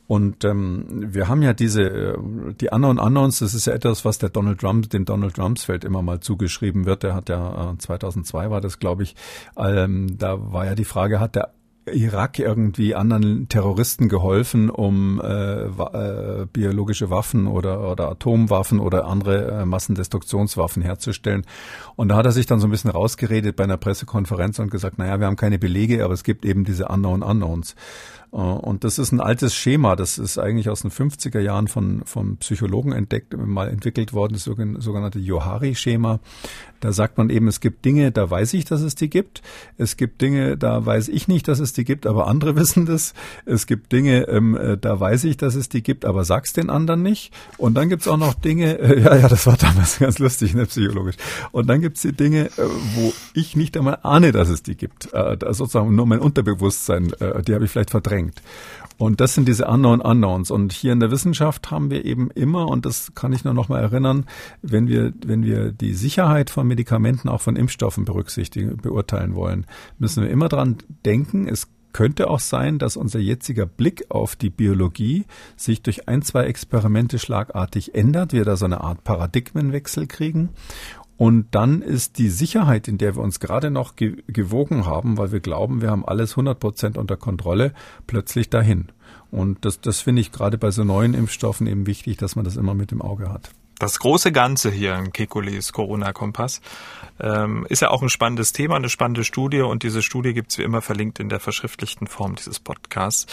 [0.09, 2.18] Und ähm, wir haben ja diese, äh,
[2.61, 6.03] die Unknown Unknowns, das ist ja etwas, was der Donald Trump, dem Donald Rumsfeld immer
[6.03, 7.05] mal zugeschrieben wird.
[7.05, 9.14] Der hat ja, 2002 war das, glaube ich,
[9.57, 11.55] ähm, da war ja die Frage, hat der
[11.86, 19.50] Irak irgendwie anderen Terroristen geholfen, um äh, äh, biologische Waffen oder, oder Atomwaffen oder andere
[19.50, 21.44] äh, Massendestruktionswaffen herzustellen.
[21.96, 24.98] Und da hat er sich dann so ein bisschen rausgeredet bei einer Pressekonferenz und gesagt,
[24.98, 27.74] naja, wir haben keine Belege, aber es gibt eben diese Unknown Unknowns.
[28.32, 32.02] Äh, und das ist ein altes Schema, das ist eigentlich aus den 50er Jahren von,
[32.04, 36.20] von Psychologen entdeckt, mal entwickelt worden, das sogenannte Johari-Schema.
[36.82, 39.42] Da sagt man eben, es gibt Dinge, da weiß ich, dass es die gibt.
[39.78, 43.14] Es gibt Dinge, da weiß ich nicht, dass es die gibt, aber andere wissen das.
[43.46, 46.70] Es gibt Dinge, ähm, äh, da weiß ich, dass es die gibt, aber sag's den
[46.70, 47.32] anderen nicht.
[47.58, 50.66] Und dann gibt's auch noch Dinge, äh, ja, ja, das war damals ganz lustig, ne,
[50.66, 51.16] psychologisch.
[51.50, 55.12] Und dann gibt's die Dinge, äh, wo ich nicht einmal ahne, dass es die gibt.
[55.12, 58.42] Äh, sozusagen nur mein Unterbewusstsein, äh, die habe ich vielleicht verdrängt verdrängt.
[58.99, 60.51] Und das sind diese Unknown Unknowns.
[60.51, 63.68] Und hier in der Wissenschaft haben wir eben immer, und das kann ich nur noch
[63.68, 64.26] mal erinnern,
[64.62, 69.66] wenn wir, wenn wir die Sicherheit von Medikamenten, auch von Impfstoffen berücksichtigen, beurteilen wollen,
[69.99, 74.51] müssen wir immer dran denken, es könnte auch sein, dass unser jetziger Blick auf die
[74.51, 75.26] Biologie
[75.57, 80.51] sich durch ein, zwei Experimente schlagartig ändert, wir da so eine Art Paradigmenwechsel kriegen
[81.22, 85.30] und dann ist die Sicherheit, in der wir uns gerade noch ge gewogen haben, weil
[85.30, 87.74] wir glauben, wir haben alles 100 Prozent unter Kontrolle,
[88.08, 88.88] plötzlich dahin.
[89.30, 92.56] Und das, das finde ich gerade bei so neuen Impfstoffen eben wichtig, dass man das
[92.56, 93.52] immer mit im Auge hat.
[93.82, 96.60] Das große Ganze hier im Kekules Corona-Kompass
[97.20, 100.62] ähm, ist ja auch ein spannendes Thema, eine spannende Studie und diese Studie gibt's wie
[100.62, 103.26] immer verlinkt in der verschriftlichten Form dieses Podcasts.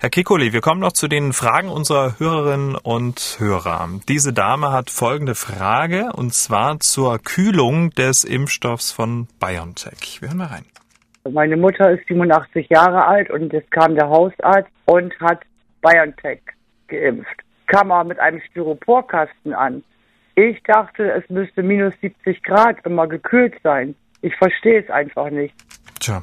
[0.00, 3.88] Herr Kekuli, wir kommen noch zu den Fragen unserer Hörerinnen und Hörer.
[4.08, 10.20] Diese Dame hat folgende Frage und zwar zur Kühlung des Impfstoffs von BioNTech.
[10.20, 10.64] Wir hören mal rein.
[11.30, 15.42] Meine Mutter ist 87 Jahre alt und jetzt kam der Hausarzt und hat
[15.82, 16.40] BioNTech
[16.88, 17.43] geimpft.
[17.66, 19.82] Kam er mit einem Styroporkasten an.
[20.34, 23.94] Ich dachte, es müsste minus 70 Grad immer gekühlt sein.
[24.20, 25.54] Ich verstehe es einfach nicht.
[26.00, 26.22] Tja,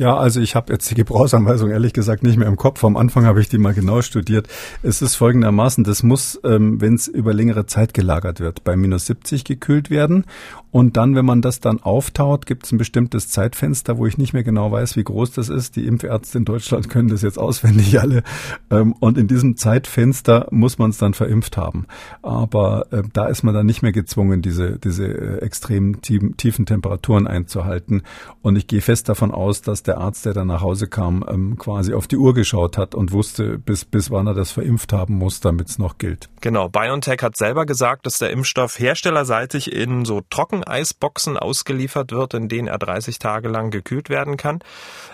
[0.00, 2.82] ja, also ich habe jetzt die Gebrauchsanweisung ehrlich gesagt nicht mehr im Kopf.
[2.84, 4.48] Am Anfang habe ich die mal genau studiert.
[4.82, 9.04] Es ist folgendermaßen, das muss, ähm, wenn es über längere Zeit gelagert wird, bei minus
[9.04, 10.24] 70 gekühlt werden.
[10.70, 14.32] Und dann, wenn man das dann auftaut, gibt es ein bestimmtes Zeitfenster, wo ich nicht
[14.32, 15.76] mehr genau weiß, wie groß das ist.
[15.76, 18.22] Die Impfärzte in Deutschland können das jetzt auswendig alle.
[18.70, 21.86] Ähm, und in diesem Zeitfenster muss man es dann verimpft haben.
[22.22, 27.26] Aber äh, da ist man dann nicht mehr gezwungen, diese, diese äh, extrem tiefen Temperaturen
[27.26, 28.02] einzuhalten.
[28.42, 31.58] Und ich gehe fest davon aus, dass der Arzt, der dann nach Hause kam, ähm,
[31.58, 35.14] quasi auf die Uhr geschaut hat und wusste, bis, bis wann er das verimpft haben
[35.14, 36.28] muss, damit es noch gilt.
[36.40, 40.22] Genau, BioNTech hat selber gesagt, dass der Impfstoff herstellerseitig in so
[40.60, 44.60] Trockeneisboxen ausgeliefert wird, in denen er 30 Tage lang gekühlt werden kann.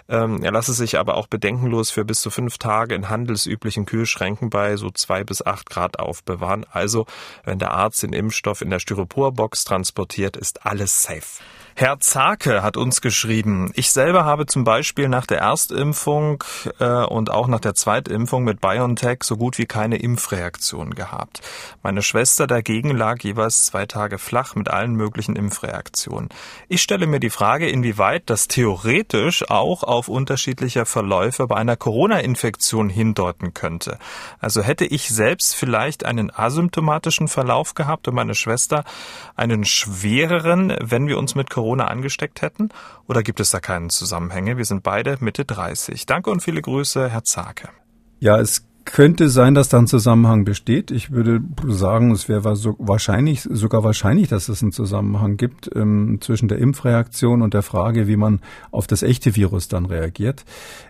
[0.08, 4.50] Ähm, er lasse sich aber auch bedenkenlos für bis zu fünf Tage in handelsüblichen Kühlschränken
[4.50, 6.66] bei so zwei bis acht Grad aufbewahren.
[6.70, 7.06] Also,
[7.44, 11.42] wenn der Arzt den Impfstoff in der Styroporbox transportiert, ist alles safe.
[11.78, 16.42] Herr Zake hat uns geschrieben, ich selber habe zum Beispiel nach der Erstimpfung
[16.78, 21.42] äh, und auch nach der Zweitimpfung mit BioNTech so gut wie keine Impfreaktion gehabt.
[21.82, 26.30] Meine Schwester dagegen lag jeweils zwei Tage flach mit allen möglichen Impfreaktionen.
[26.68, 32.88] Ich stelle mir die Frage, inwieweit das theoretisch auch auf unterschiedliche Verläufe bei einer Corona-Infektion
[32.88, 33.98] hindeuten könnte.
[34.40, 38.82] Also hätte ich selbst vielleicht einen asymptomatischen Verlauf gehabt und meine Schwester
[39.34, 42.68] einen schwereren, wenn wir uns mit Corona Corona angesteckt hätten?
[43.08, 44.56] Oder gibt es da keinen Zusammenhänge?
[44.56, 46.06] Wir sind beide Mitte 30.
[46.06, 47.70] Danke und viele Grüße, Herr Zake.
[48.20, 50.92] Ja, es könnte sein, dass da ein Zusammenhang besteht.
[50.92, 56.18] Ich würde sagen, es wäre so wahrscheinlich, sogar wahrscheinlich, dass es einen Zusammenhang gibt ähm,
[56.20, 58.40] zwischen der Impfreaktion und der Frage, wie man
[58.70, 60.44] auf das echte Virus dann reagiert.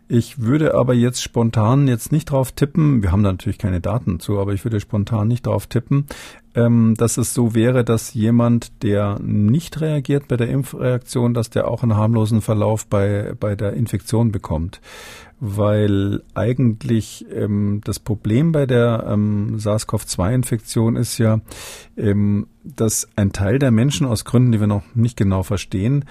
[0.09, 4.21] Ich würde aber jetzt spontan jetzt nicht drauf tippen, wir haben da natürlich keine Daten
[4.21, 6.07] zu, aber ich würde spontan nicht drauf tippen,
[6.57, 11.69] ähm, dass es so wäre, dass jemand, der nicht reagiert bei der Impfreaktion, dass der
[11.69, 14.81] auch einen harmlosen Verlauf bei, bei der Infektion bekommt.
[15.39, 21.41] Weil eigentlich ähm, das Problem bei der ähm, SARS-CoV-2-Infektion ist ja,
[21.99, 26.07] ähm, dass ein Teil der Menschen aus Gründen, die wir noch nicht genau verstehen,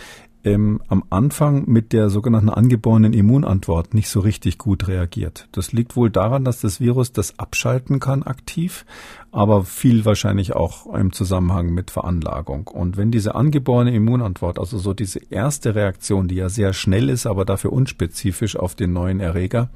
[0.46, 5.50] ähm, am Anfang mit der sogenannten angeborenen Immunantwort nicht so richtig gut reagiert.
[5.52, 8.86] Das liegt wohl daran, dass das Virus das abschalten kann aktiv,
[9.32, 12.68] aber viel wahrscheinlich auch im Zusammenhang mit Veranlagung.
[12.68, 17.26] Und wenn diese angeborene Immunantwort, also so diese erste Reaktion, die ja sehr schnell ist,
[17.26, 19.70] aber dafür unspezifisch auf den neuen Erreger,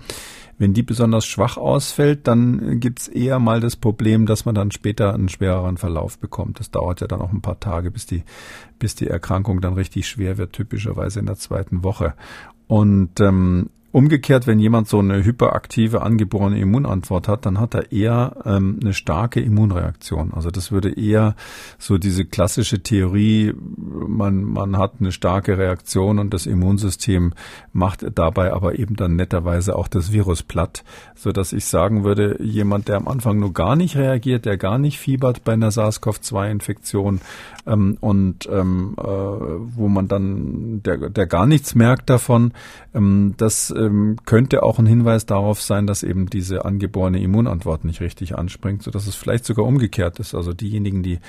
[0.60, 5.14] wenn die besonders schwach ausfällt, dann gibt's eher mal das Problem, dass man dann später
[5.14, 6.60] einen schwereren Verlauf bekommt.
[6.60, 8.24] Das dauert ja dann auch ein paar Tage, bis die,
[8.78, 12.14] bis die Erkrankung dann richtig schwer wird, typischerweise in der zweiten Woche.
[12.68, 18.35] Und ähm, Umgekehrt, wenn jemand so eine hyperaktive angeborene Immunantwort hat, dann hat er eher
[18.45, 20.31] ähm, eine starke Immunreaktion.
[20.33, 21.35] Also das würde eher
[21.79, 27.33] so diese klassische Theorie, man, man hat eine starke Reaktion und das Immunsystem
[27.73, 30.83] macht dabei aber eben dann netterweise auch das Virus platt,
[31.15, 34.77] so dass ich sagen würde, jemand, der am Anfang nur gar nicht reagiert, der gar
[34.77, 37.21] nicht fiebert bei einer SARS-CoV-2-Infektion
[37.65, 42.53] ähm, und ähm, äh, wo man dann, der, der gar nichts merkt davon,
[42.93, 48.01] ähm, das ähm, könnte auch ein Hinweis darauf sein, dass eben diese angeborene Immunantwort nicht
[48.01, 50.36] richtig anspringt, so dass es vielleicht sogar umgekehrt ist.
[50.36, 51.19] Also diejenigen, die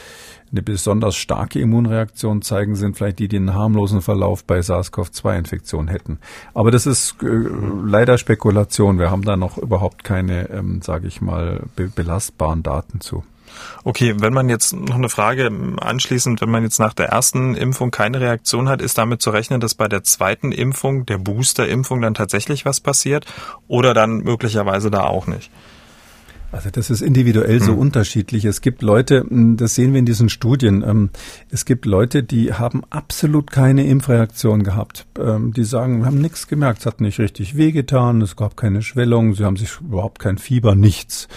[0.50, 6.18] eine besonders starke Immunreaktion zeigen, sind vielleicht die, die einen harmlosen Verlauf bei SARS-CoV-2-Infektion hätten.
[6.52, 8.98] Aber das ist äh, leider Spekulation.
[8.98, 13.24] Wir haben da noch überhaupt keine, ähm, sage ich mal, be belastbaren Daten zu.
[13.84, 17.90] Okay, wenn man jetzt noch eine Frage anschließend, wenn man jetzt nach der ersten Impfung
[17.90, 22.14] keine Reaktion hat, ist damit zu rechnen, dass bei der zweiten Impfung, der Booster-Impfung, dann
[22.14, 23.26] tatsächlich was passiert
[23.68, 25.50] oder dann möglicherweise da auch nicht?
[26.52, 27.78] Also das ist individuell so hm.
[27.78, 28.44] unterschiedlich.
[28.44, 31.10] Es gibt Leute, hm, das sehen wir in diesen Studien, ähm,
[31.48, 35.06] es gibt Leute, die haben absolut keine Impfreaktion gehabt.
[35.18, 38.82] Ähm, die sagen, wir haben nichts gemerkt, es hat nicht richtig wehgetan, es gab keine
[38.82, 41.28] Schwellung, sie haben sich überhaupt kein Fieber, nichts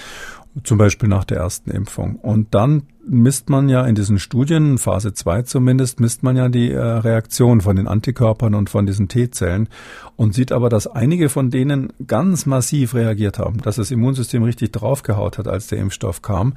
[0.64, 2.16] zum Beispiel nach der ersten Impfung.
[2.16, 6.72] Und dann misst man ja in diesen Studien, Phase 2 zumindest, misst man ja die
[6.72, 9.68] äh, Reaktion von den Antikörpern und von diesen T-Zellen
[10.16, 14.72] und sieht aber, dass einige von denen ganz massiv reagiert haben, dass das Immunsystem richtig
[14.72, 16.54] draufgehaut hat, als der Impfstoff kam,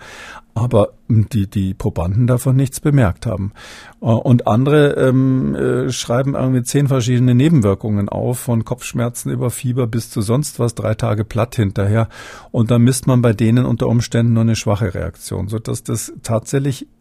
[0.55, 3.53] aber die, die Probanden davon nichts bemerkt haben.
[4.01, 9.86] Äh, und andere ähm, äh, schreiben irgendwie zehn verschiedene Nebenwirkungen auf, von Kopfschmerzen über Fieber
[9.86, 12.09] bis zu sonst was, drei Tage platt hinterher.
[12.51, 16.36] Und dann misst man bei denen unter Umständen nur eine schwache Reaktion, sodass das tatsächlich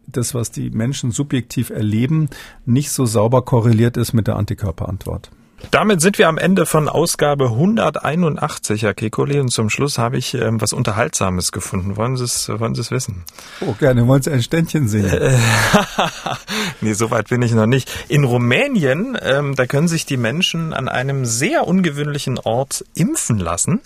[0.06, 2.28] das, was die Menschen subjektiv erleben,
[2.64, 5.30] nicht so sauber korreliert ist mit der Antikörperantwort.
[5.70, 10.34] Damit sind wir am Ende von Ausgabe 181, Herr Kekulé, und zum Schluss habe ich
[10.34, 11.96] ähm, was Unterhaltsames gefunden.
[11.96, 13.24] Wollen Sie es, wollen Sie es wissen?
[13.60, 14.06] Oh, gerne.
[14.06, 15.10] Wollen Sie ein Ständchen sehen?
[16.82, 17.90] nee, so weit bin ich noch nicht.
[18.08, 23.80] In Rumänien, ähm, da können sich die Menschen an einem sehr ungewöhnlichen Ort impfen lassen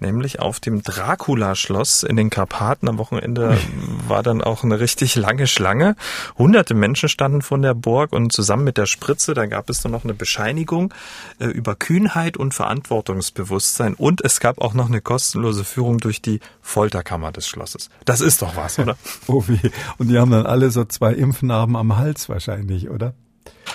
[0.00, 2.88] nämlich auf dem Dracula-Schloss in den Karpaten.
[2.88, 3.56] Am Wochenende
[4.08, 5.96] war dann auch eine richtig lange Schlange.
[6.38, 9.92] Hunderte Menschen standen vor der Burg und zusammen mit der Spritze, da gab es dann
[9.92, 10.92] noch eine Bescheinigung
[11.38, 16.40] äh, über Kühnheit und Verantwortungsbewusstsein und es gab auch noch eine kostenlose Führung durch die
[16.60, 17.90] Folterkammer des Schlosses.
[18.04, 18.96] Das ist doch was, oder?
[19.26, 19.70] oh wie.
[19.98, 23.14] Und die haben dann alle so zwei Impfnarben am Hals wahrscheinlich, oder?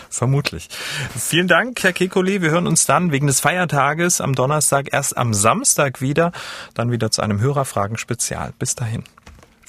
[0.10, 0.70] Vermutlich.
[1.18, 2.42] Vielen Dank, Herr Kekoli.
[2.42, 6.32] Wir hören uns dann wegen des Feiertages am Donnerstag erst am Samstag wieder,
[6.74, 8.54] dann wieder zu einem Hörerfragen-Spezial.
[8.60, 9.04] Bis dahin.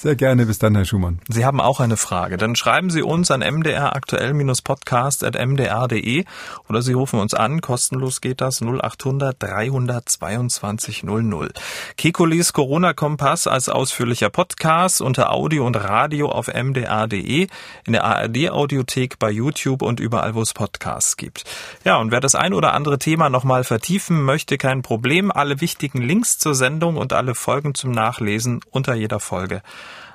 [0.02, 0.46] Sehr gerne.
[0.46, 1.20] Bis dann, Herr Schumann.
[1.28, 2.36] Sie haben auch eine Frage.
[2.36, 6.24] Dann schreiben Sie uns an mdraktuell-podcast.mdr.de
[6.68, 7.60] oder Sie rufen uns an.
[7.60, 11.52] Kostenlos geht das 0800 322 00.
[11.96, 17.46] Kekulis Corona-Kompass als ausführlicher Podcast unter Audio und Radio auf mdr.de,
[17.84, 21.44] in der ARD-Audiothek, bei YouTube und überall, wo es Podcasts gibt.
[21.84, 25.30] Ja, und wer das ein oder andere Thema nochmal vertiefen möchte, kein Problem.
[25.30, 29.62] Alle wichtigen Links zur Sendung und alle Folgen zum Nachlesen unter jeder Folge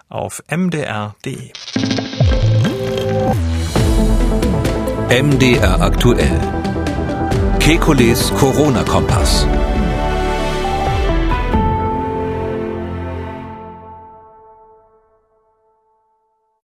[0.10, 1.52] auf mdr.de.
[5.10, 6.40] MDR aktuell.
[7.60, 9.46] Kekules Corona-Kompass.